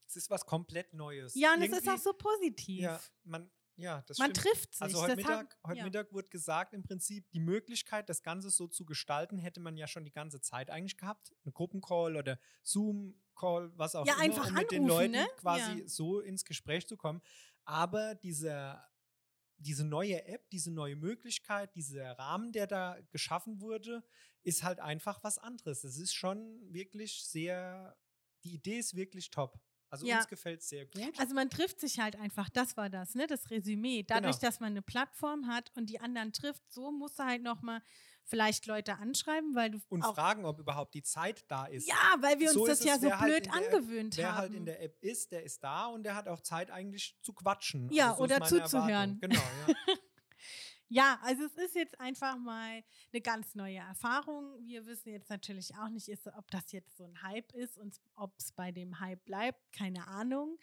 Es 0.06 0.16
ist 0.16 0.30
was 0.30 0.44
komplett 0.44 0.92
Neues. 0.92 1.34
Ja, 1.34 1.54
und 1.54 1.62
Irgendwie, 1.62 1.78
es 1.78 1.82
ist 1.82 1.88
auch 1.88 1.98
so 1.98 2.12
positiv. 2.12 2.80
Ja, 2.80 3.00
man, 3.24 3.50
ja, 3.76 4.02
das 4.06 4.18
Man 4.18 4.34
stimmt. 4.34 4.46
trifft 4.46 4.74
sich. 4.74 4.82
Also 4.82 5.02
heute, 5.02 5.16
Mittag, 5.16 5.38
hat, 5.38 5.58
heute 5.66 5.78
ja. 5.78 5.84
Mittag 5.84 6.12
wurde 6.12 6.28
gesagt, 6.28 6.74
im 6.74 6.82
Prinzip, 6.82 7.28
die 7.30 7.40
Möglichkeit, 7.40 8.08
das 8.08 8.22
Ganze 8.22 8.50
so 8.50 8.68
zu 8.68 8.84
gestalten, 8.84 9.38
hätte 9.38 9.60
man 9.60 9.76
ja 9.76 9.86
schon 9.86 10.04
die 10.04 10.12
ganze 10.12 10.40
Zeit 10.40 10.70
eigentlich 10.70 10.96
gehabt. 10.96 11.34
Ein 11.44 11.52
Gruppencall 11.52 12.16
oder 12.16 12.38
Zoom-Call, 13.34 13.72
was 13.76 13.94
auch 13.94 14.06
ja, 14.06 14.14
immer, 14.14 14.22
einfach 14.22 14.48
um 14.48 14.54
mit 14.54 14.58
anrufen, 14.58 14.74
den 14.74 14.86
Leuten 14.86 15.12
ne? 15.12 15.28
quasi 15.36 15.80
ja. 15.80 15.88
so 15.88 16.20
ins 16.20 16.44
Gespräch 16.44 16.86
zu 16.86 16.96
kommen. 16.96 17.20
Aber 17.64 18.14
dieser, 18.14 18.86
diese 19.58 19.84
neue 19.84 20.24
App, 20.26 20.48
diese 20.50 20.70
neue 20.70 20.96
Möglichkeit, 20.96 21.74
dieser 21.74 22.12
Rahmen, 22.18 22.52
der 22.52 22.66
da 22.66 22.98
geschaffen 23.10 23.60
wurde, 23.60 24.04
ist 24.42 24.62
halt 24.62 24.80
einfach 24.80 25.22
was 25.22 25.38
anderes. 25.38 25.84
Es 25.84 25.98
ist 25.98 26.14
schon 26.14 26.60
wirklich 26.72 27.24
sehr, 27.24 27.96
die 28.44 28.54
Idee 28.54 28.78
ist 28.78 28.94
wirklich 28.94 29.30
top. 29.30 29.58
Also 29.90 30.06
ja. 30.06 30.16
uns 30.16 30.28
gefällt 30.28 30.60
es 30.60 30.68
sehr 30.68 30.86
gut. 30.86 31.18
Also 31.20 31.34
man 31.34 31.48
trifft 31.48 31.78
sich 31.78 32.00
halt 32.00 32.16
einfach, 32.16 32.50
das 32.50 32.76
war 32.76 32.90
das, 32.90 33.14
ne? 33.14 33.28
Das 33.28 33.50
Resümee. 33.50 34.02
Dadurch, 34.02 34.40
genau. 34.40 34.48
dass 34.48 34.58
man 34.58 34.72
eine 34.72 34.82
Plattform 34.82 35.46
hat 35.46 35.70
und 35.76 35.88
die 35.88 36.00
anderen 36.00 36.32
trifft, 36.32 36.62
so 36.68 36.90
musst 36.90 37.20
du 37.20 37.22
halt 37.22 37.42
nochmal 37.42 37.80
vielleicht 38.24 38.66
Leute 38.66 38.98
anschreiben, 38.98 39.54
weil 39.54 39.70
du. 39.70 39.80
Und 39.88 40.04
fragen, 40.04 40.44
ob 40.44 40.58
überhaupt 40.58 40.94
die 40.94 41.02
Zeit 41.02 41.44
da 41.48 41.66
ist. 41.66 41.86
Ja, 41.86 42.16
weil 42.20 42.38
wir 42.38 42.48
uns 42.48 42.54
so 42.54 42.66
das 42.66 42.84
ja 42.84 42.98
so 42.98 43.10
halt 43.10 43.20
blöd 43.20 43.52
halt 43.52 43.72
angewöhnt 43.72 44.16
wer 44.16 44.26
haben. 44.26 44.34
Wer 44.34 44.40
halt 44.40 44.54
in 44.54 44.64
der 44.66 44.82
App 44.82 44.98
ist, 45.02 45.32
der 45.32 45.42
ist 45.42 45.62
da 45.62 45.86
und 45.86 46.02
der 46.02 46.14
hat 46.14 46.28
auch 46.28 46.40
Zeit 46.40 46.70
eigentlich 46.70 47.16
zu 47.22 47.32
quatschen. 47.32 47.90
Ja, 47.92 48.12
also 48.12 48.18
so 48.18 48.24
oder 48.24 48.42
zuzuhören. 48.42 49.18
Genau, 49.20 49.40
ja. 49.66 49.74
Ja, 50.88 51.18
also 51.22 51.44
es 51.44 51.56
ist 51.56 51.74
jetzt 51.74 51.98
einfach 51.98 52.36
mal 52.36 52.84
eine 53.12 53.20
ganz 53.20 53.54
neue 53.54 53.78
Erfahrung. 53.78 54.54
Wir 54.64 54.86
wissen 54.86 55.08
jetzt 55.08 55.30
natürlich 55.30 55.74
auch 55.76 55.88
nicht, 55.88 56.08
ist, 56.08 56.26
ob 56.28 56.48
das 56.50 56.70
jetzt 56.72 56.96
so 56.96 57.04
ein 57.04 57.22
Hype 57.22 57.52
ist 57.52 57.78
und 57.78 57.96
ob 58.14 58.36
es 58.38 58.52
bei 58.52 58.70
dem 58.70 59.00
Hype 59.00 59.24
bleibt, 59.24 59.72
keine 59.72 60.06
Ahnung. 60.06 60.58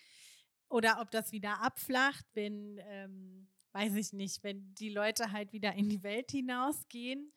Oder 0.70 1.02
ob 1.02 1.12
das 1.12 1.34
wieder 1.34 1.60
abflacht, 1.62 2.26
wenn, 2.34 2.80
ähm, 2.84 3.50
weiß 3.74 3.96
ich 3.96 4.14
nicht, 4.14 4.44
wenn 4.44 4.74
die 4.76 4.90
Leute 4.90 5.32
halt 5.32 5.54
wieder 5.54 5.74
in 5.74 5.90
die 5.90 6.04
Welt 6.04 6.32
hinausgehen. 6.32 7.32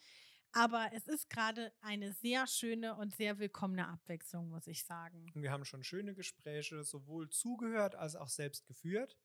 Aber 0.52 0.90
es 0.92 1.08
ist 1.08 1.28
gerade 1.30 1.72
eine 1.80 2.12
sehr 2.12 2.46
schöne 2.46 2.94
und 2.94 3.14
sehr 3.16 3.38
willkommene 3.40 3.88
Abwechslung, 3.88 4.50
muss 4.50 4.68
ich 4.68 4.84
sagen. 4.84 5.26
Wir 5.34 5.50
haben 5.50 5.64
schon 5.64 5.82
schöne 5.82 6.14
Gespräche 6.14 6.84
sowohl 6.84 7.28
zugehört 7.28 7.96
als 7.96 8.14
auch 8.14 8.28
selbst 8.28 8.66
geführt 8.66 9.18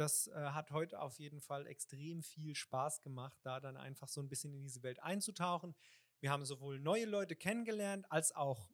das 0.00 0.28
äh, 0.28 0.32
hat 0.32 0.70
heute 0.70 1.00
auf 1.00 1.18
jeden 1.18 1.40
Fall 1.40 1.66
extrem 1.66 2.22
viel 2.22 2.54
Spaß 2.54 3.02
gemacht, 3.02 3.38
da 3.42 3.60
dann 3.60 3.76
einfach 3.76 4.08
so 4.08 4.22
ein 4.22 4.30
bisschen 4.30 4.54
in 4.54 4.62
diese 4.62 4.82
Welt 4.82 5.02
einzutauchen. 5.02 5.76
Wir 6.20 6.30
haben 6.30 6.46
sowohl 6.46 6.80
neue 6.80 7.04
Leute 7.04 7.36
kennengelernt, 7.36 8.10
als 8.10 8.34
auch 8.34 8.70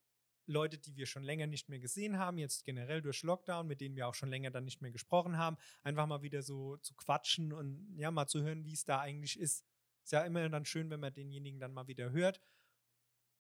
Leute, 0.47 0.79
die 0.79 0.97
wir 0.97 1.07
schon 1.07 1.23
länger 1.23 1.47
nicht 1.47 1.69
mehr 1.69 1.79
gesehen 1.79 2.19
haben, 2.19 2.39
jetzt 2.39 2.65
generell 2.65 3.03
durch 3.03 3.23
Lockdown, 3.23 3.67
mit 3.67 3.81
denen 3.81 3.97
wir 3.97 4.07
auch 4.09 4.15
schon 4.15 4.29
länger 4.29 4.51
dann 4.51 4.65
nicht 4.65 4.81
mehr 4.81 4.91
gesprochen 4.91 5.39
haben, 5.39 5.57
einfach 5.83 6.07
mal 6.07 6.23
wieder 6.23 6.43
so 6.43 6.77
zu 6.79 6.95
quatschen 6.95 7.53
und 7.53 7.97
ja, 7.97 8.11
mal 8.11 8.27
zu 8.27 8.43
hören, 8.43 8.65
wie 8.65 8.73
es 8.73 8.85
da 8.85 9.01
eigentlich 9.01 9.39
ist. 9.39 9.65
Ist 10.03 10.13
ja 10.13 10.25
immer 10.25 10.49
dann 10.49 10.65
schön, 10.65 10.89
wenn 10.91 11.01
man 11.01 11.13
denjenigen 11.13 11.59
dann 11.59 11.73
mal 11.73 11.89
wieder 11.89 12.11
hört. 12.11 12.41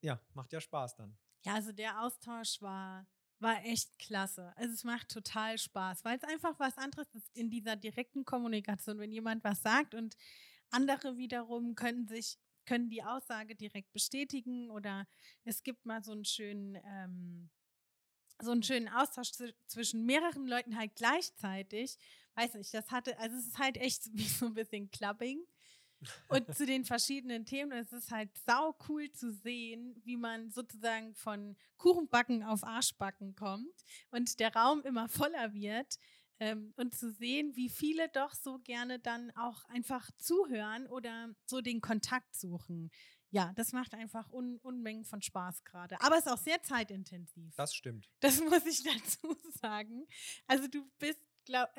Ja, 0.02 0.20
macht 0.34 0.52
ja 0.52 0.60
Spaß 0.60 0.96
dann. 0.96 1.16
Ja, 1.44 1.54
also 1.54 1.72
der 1.72 2.02
Austausch 2.02 2.60
war 2.60 3.06
war 3.38 3.64
echt 3.64 3.98
klasse. 3.98 4.52
Also 4.56 4.72
es 4.72 4.84
macht 4.84 5.10
total 5.10 5.58
Spaß, 5.58 6.04
weil 6.04 6.16
es 6.16 6.24
einfach 6.24 6.58
was 6.58 6.76
anderes 6.78 7.12
ist 7.14 7.28
in 7.34 7.50
dieser 7.50 7.76
direkten 7.76 8.24
Kommunikation, 8.24 8.98
wenn 8.98 9.12
jemand 9.12 9.44
was 9.44 9.62
sagt 9.62 9.94
und 9.94 10.16
andere 10.70 11.16
wiederum 11.16 11.74
können 11.74 12.06
sich 12.06 12.38
können 12.66 12.90
die 12.90 13.02
Aussage 13.02 13.54
direkt 13.54 13.92
bestätigen 13.92 14.70
oder 14.70 15.06
es 15.44 15.62
gibt 15.62 15.86
mal 15.86 16.02
so 16.02 16.12
einen 16.12 16.24
schönen 16.24 16.76
ähm, 16.84 17.50
so 18.42 18.50
einen 18.50 18.62
schönen 18.62 18.88
Austausch 18.88 19.32
zwischen 19.66 20.04
mehreren 20.04 20.46
Leuten 20.46 20.76
halt 20.76 20.94
gleichzeitig. 20.94 21.96
Weiß 22.34 22.54
nicht, 22.54 22.72
das 22.74 22.90
hatte, 22.90 23.18
also 23.18 23.36
es 23.36 23.46
ist 23.46 23.58
halt 23.58 23.78
echt 23.78 24.06
wie 24.12 24.28
so 24.28 24.46
ein 24.46 24.54
bisschen 24.54 24.90
Clubbing 24.90 25.40
und 26.28 26.54
zu 26.54 26.66
den 26.66 26.84
verschiedenen 26.84 27.46
Themen. 27.46 27.72
Es 27.72 27.92
ist 27.92 28.10
halt 28.10 28.30
sau 28.46 28.76
cool 28.88 29.10
zu 29.12 29.32
sehen, 29.32 30.00
wie 30.04 30.16
man 30.16 30.50
sozusagen 30.50 31.14
von 31.14 31.56
Kuchenbacken 31.78 32.42
auf 32.42 32.64
Arschbacken 32.64 33.34
kommt 33.34 33.84
und 34.10 34.38
der 34.38 34.54
Raum 34.54 34.82
immer 34.82 35.08
voller 35.08 35.54
wird. 35.54 35.98
Ähm, 36.38 36.74
und 36.76 36.94
zu 36.94 37.12
sehen, 37.12 37.56
wie 37.56 37.70
viele 37.70 38.08
doch 38.10 38.34
so 38.34 38.58
gerne 38.58 38.98
dann 38.98 39.30
auch 39.36 39.64
einfach 39.64 40.10
zuhören 40.18 40.86
oder 40.86 41.30
so 41.46 41.60
den 41.60 41.80
Kontakt 41.80 42.34
suchen. 42.36 42.90
Ja, 43.30 43.52
das 43.54 43.72
macht 43.72 43.94
einfach 43.94 44.30
Un 44.32 44.58
Unmengen 44.58 45.04
von 45.04 45.22
Spaß 45.22 45.64
gerade. 45.64 46.00
Aber 46.00 46.16
es 46.16 46.26
ist 46.26 46.32
auch 46.32 46.38
sehr 46.38 46.62
zeitintensiv. 46.62 47.54
Das 47.56 47.74
stimmt. 47.74 48.10
Das 48.20 48.40
muss 48.50 48.66
ich 48.66 48.82
dazu 48.82 49.36
sagen. 49.60 50.06
Also 50.46 50.68
du 50.68 50.88
bist, 50.98 51.20
glaube 51.44 51.72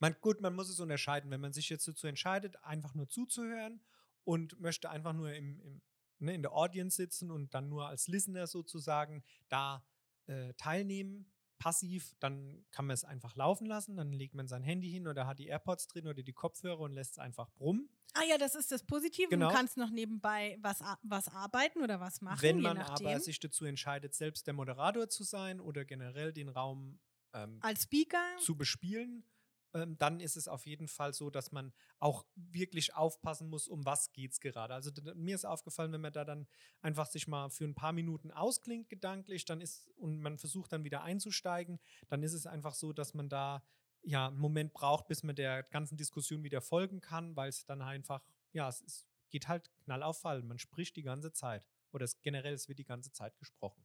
man, 0.00 0.16
gut, 0.20 0.40
man 0.40 0.54
muss 0.54 0.68
es 0.68 0.80
unterscheiden. 0.80 1.30
Wenn 1.30 1.40
man 1.40 1.52
sich 1.52 1.68
jetzt 1.68 1.86
dazu 1.86 2.08
entscheidet, 2.08 2.56
einfach 2.64 2.94
nur 2.94 3.08
zuzuhören 3.08 3.80
und 4.24 4.58
möchte 4.58 4.90
einfach 4.90 5.12
nur 5.12 5.32
im, 5.32 5.60
im 5.60 5.82
ne, 6.22 6.34
in 6.34 6.42
der 6.42 6.52
Audience 6.52 6.96
sitzen 6.96 7.30
und 7.30 7.54
dann 7.54 7.68
nur 7.68 7.88
als 7.88 8.08
Listener 8.08 8.46
sozusagen 8.46 9.22
da 9.48 9.84
äh, 10.26 10.54
teilnehmen, 10.54 11.30
passiv, 11.62 12.12
dann 12.18 12.64
kann 12.72 12.86
man 12.86 12.94
es 12.94 13.04
einfach 13.04 13.36
laufen 13.36 13.66
lassen, 13.66 13.96
dann 13.96 14.12
legt 14.12 14.34
man 14.34 14.48
sein 14.48 14.64
Handy 14.64 14.90
hin 14.90 15.06
oder 15.06 15.28
hat 15.28 15.38
die 15.38 15.46
AirPods 15.46 15.86
drin 15.86 16.08
oder 16.08 16.22
die 16.22 16.32
Kopfhörer 16.32 16.80
und 16.80 16.92
lässt 16.92 17.12
es 17.12 17.18
einfach 17.18 17.50
brummen. 17.52 17.88
Ah 18.14 18.24
ja, 18.28 18.36
das 18.36 18.56
ist 18.56 18.72
das 18.72 18.84
Positive. 18.84 19.28
Genau. 19.28 19.48
Du 19.48 19.54
kannst 19.54 19.76
noch 19.76 19.90
nebenbei 19.90 20.58
was, 20.60 20.80
was 21.02 21.28
arbeiten 21.28 21.80
oder 21.80 22.00
was 22.00 22.20
machen, 22.20 22.42
Wenn 22.42 22.60
man 22.60 22.78
aber 22.78 23.20
sich 23.20 23.38
dazu 23.38 23.64
entscheidet, 23.64 24.14
selbst 24.14 24.46
der 24.48 24.54
Moderator 24.54 25.08
zu 25.08 25.22
sein 25.22 25.60
oder 25.60 25.84
generell 25.84 26.32
den 26.32 26.48
Raum 26.48 26.98
ähm, 27.32 27.58
Als 27.60 27.84
Speaker. 27.84 28.22
zu 28.38 28.56
bespielen, 28.56 29.24
dann 29.72 30.20
ist 30.20 30.36
es 30.36 30.48
auf 30.48 30.66
jeden 30.66 30.88
Fall 30.88 31.14
so, 31.14 31.30
dass 31.30 31.52
man 31.52 31.72
auch 31.98 32.26
wirklich 32.34 32.94
aufpassen 32.94 33.48
muss, 33.48 33.68
um 33.68 33.84
was 33.86 34.12
geht 34.12 34.32
es 34.32 34.40
gerade. 34.40 34.74
Also 34.74 34.90
mir 35.14 35.34
ist 35.34 35.44
aufgefallen, 35.44 35.92
wenn 35.92 36.00
man 36.00 36.12
da 36.12 36.24
dann 36.24 36.46
einfach 36.80 37.06
sich 37.06 37.26
mal 37.26 37.50
für 37.50 37.64
ein 37.64 37.74
paar 37.74 37.92
Minuten 37.92 38.30
ausklingt 38.30 38.88
gedanklich, 38.88 39.44
dann 39.44 39.60
ist 39.60 39.88
und 39.96 40.20
man 40.20 40.38
versucht 40.38 40.72
dann 40.72 40.84
wieder 40.84 41.02
einzusteigen, 41.02 41.80
dann 42.08 42.22
ist 42.22 42.34
es 42.34 42.46
einfach 42.46 42.74
so, 42.74 42.92
dass 42.92 43.14
man 43.14 43.28
da 43.28 43.64
ja 44.02 44.28
einen 44.28 44.38
Moment 44.38 44.74
braucht, 44.74 45.08
bis 45.08 45.22
man 45.22 45.36
der 45.36 45.62
ganzen 45.62 45.96
Diskussion 45.96 46.42
wieder 46.42 46.60
folgen 46.60 47.00
kann, 47.00 47.36
weil 47.36 47.48
es 47.48 47.64
dann 47.64 47.80
einfach 47.80 48.22
ja 48.52 48.68
es 48.68 48.82
ist, 48.82 49.06
geht 49.30 49.48
halt 49.48 49.70
knall 49.84 50.02
auf. 50.02 50.22
Man 50.24 50.58
spricht 50.58 50.96
die 50.96 51.02
ganze 51.02 51.32
Zeit 51.32 51.66
oder 51.92 52.04
es, 52.04 52.20
generell 52.20 52.54
es 52.54 52.68
wird 52.68 52.78
die 52.78 52.84
ganze 52.84 53.12
Zeit 53.12 53.38
gesprochen. 53.38 53.82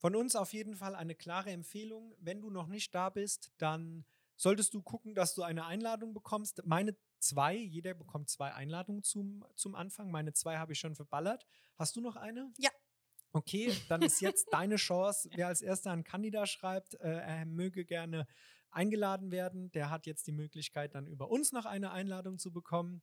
Von 0.00 0.16
uns 0.16 0.34
auf 0.34 0.54
jeden 0.54 0.76
Fall 0.76 0.94
eine 0.94 1.14
klare 1.14 1.50
Empfehlung. 1.50 2.14
Wenn 2.18 2.40
du 2.40 2.48
noch 2.48 2.68
nicht 2.68 2.94
da 2.94 3.10
bist, 3.10 3.52
dann 3.58 4.06
solltest 4.34 4.72
du 4.72 4.80
gucken, 4.80 5.14
dass 5.14 5.34
du 5.34 5.42
eine 5.42 5.66
Einladung 5.66 6.14
bekommst. 6.14 6.62
Meine 6.64 6.96
zwei, 7.18 7.54
jeder 7.54 7.92
bekommt 7.92 8.30
zwei 8.30 8.54
Einladungen 8.54 9.02
zum, 9.02 9.44
zum 9.56 9.74
Anfang. 9.74 10.10
Meine 10.10 10.32
zwei 10.32 10.56
habe 10.56 10.72
ich 10.72 10.78
schon 10.78 10.94
verballert. 10.96 11.46
Hast 11.76 11.96
du 11.96 12.00
noch 12.00 12.16
eine? 12.16 12.50
Ja. 12.56 12.70
Okay, 13.32 13.76
dann 13.90 14.00
ist 14.00 14.22
jetzt 14.22 14.48
deine 14.52 14.76
Chance. 14.76 15.28
Wer 15.34 15.48
als 15.48 15.60
erster 15.60 15.90
einen 15.90 16.02
Kandidat 16.02 16.48
schreibt, 16.48 16.94
äh, 16.94 17.18
er 17.18 17.44
möge 17.44 17.84
gerne 17.84 18.26
eingeladen 18.70 19.30
werden, 19.30 19.70
der 19.72 19.90
hat 19.90 20.06
jetzt 20.06 20.26
die 20.26 20.32
Möglichkeit, 20.32 20.94
dann 20.94 21.06
über 21.06 21.30
uns 21.30 21.52
noch 21.52 21.66
eine 21.66 21.90
Einladung 21.90 22.38
zu 22.38 22.52
bekommen. 22.52 23.02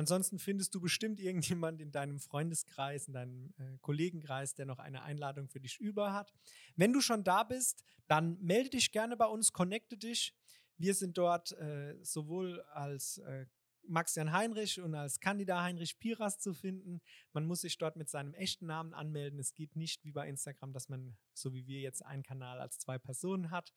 Ansonsten 0.00 0.38
findest 0.38 0.74
du 0.74 0.80
bestimmt 0.80 1.20
irgendjemand 1.20 1.78
in 1.78 1.92
deinem 1.92 2.20
Freundeskreis, 2.20 3.06
in 3.06 3.12
deinem 3.12 3.52
äh, 3.58 3.76
Kollegenkreis, 3.82 4.54
der 4.54 4.64
noch 4.64 4.78
eine 4.78 5.02
Einladung 5.02 5.46
für 5.50 5.60
dich 5.60 5.78
über 5.78 6.14
hat. 6.14 6.32
Wenn 6.74 6.94
du 6.94 7.02
schon 7.02 7.22
da 7.22 7.44
bist, 7.44 7.84
dann 8.06 8.40
melde 8.40 8.70
dich 8.70 8.92
gerne 8.92 9.18
bei 9.18 9.26
uns, 9.26 9.52
connecte 9.52 9.98
dich. 9.98 10.34
Wir 10.78 10.94
sind 10.94 11.18
dort 11.18 11.52
äh, 11.52 12.02
sowohl 12.02 12.62
als 12.72 13.18
äh, 13.18 13.44
Max-Jan 13.88 14.32
Heinrich 14.32 14.80
und 14.80 14.94
als 14.94 15.20
Candida 15.20 15.62
Heinrich 15.62 15.98
Piras 15.98 16.38
zu 16.38 16.54
finden. 16.54 17.02
Man 17.34 17.44
muss 17.44 17.60
sich 17.60 17.76
dort 17.76 17.96
mit 17.96 18.08
seinem 18.08 18.32
echten 18.32 18.64
Namen 18.64 18.94
anmelden. 18.94 19.38
Es 19.38 19.52
geht 19.52 19.76
nicht 19.76 20.02
wie 20.02 20.12
bei 20.12 20.26
Instagram, 20.26 20.72
dass 20.72 20.88
man, 20.88 21.18
so 21.34 21.52
wie 21.52 21.66
wir 21.66 21.80
jetzt, 21.80 22.06
einen 22.06 22.22
Kanal 22.22 22.58
als 22.58 22.78
zwei 22.78 22.96
Personen 22.96 23.50
hat. 23.50 23.74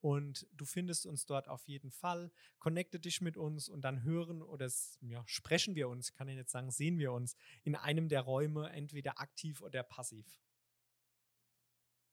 Und 0.00 0.46
du 0.52 0.64
findest 0.64 1.06
uns 1.06 1.26
dort 1.26 1.48
auf 1.48 1.66
jeden 1.66 1.90
Fall. 1.90 2.30
Connecte 2.58 3.00
dich 3.00 3.20
mit 3.20 3.36
uns 3.36 3.68
und 3.68 3.82
dann 3.82 4.02
hören 4.02 4.42
oder 4.42 4.70
ja, 5.00 5.22
sprechen 5.26 5.74
wir 5.74 5.88
uns, 5.88 6.14
kann 6.14 6.28
ich 6.28 6.36
jetzt 6.36 6.52
sagen, 6.52 6.70
sehen 6.70 6.98
wir 6.98 7.12
uns 7.12 7.36
in 7.64 7.74
einem 7.74 8.08
der 8.08 8.22
Räume, 8.22 8.70
entweder 8.70 9.20
aktiv 9.20 9.62
oder 9.62 9.82
passiv. 9.82 10.40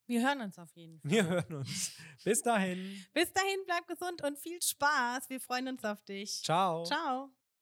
Wir 0.05 0.27
hören 0.27 0.41
uns 0.41 0.59
auf 0.59 0.75
jeden 0.75 0.99
Fall. 0.99 1.11
Wir 1.11 1.27
hören 1.27 1.53
uns. 1.55 1.95
Bis 2.23 2.41
dahin. 2.41 3.05
Bis 3.13 3.31
dahin, 3.31 3.59
bleib 3.65 3.87
gesund 3.87 4.21
und 4.23 4.37
viel 4.37 4.61
Spaß. 4.61 5.29
Wir 5.29 5.39
freuen 5.39 5.69
uns 5.69 5.85
auf 5.85 6.03
dich. 6.03 6.41
Ciao. 6.43 6.83
Ciao. 6.83 7.33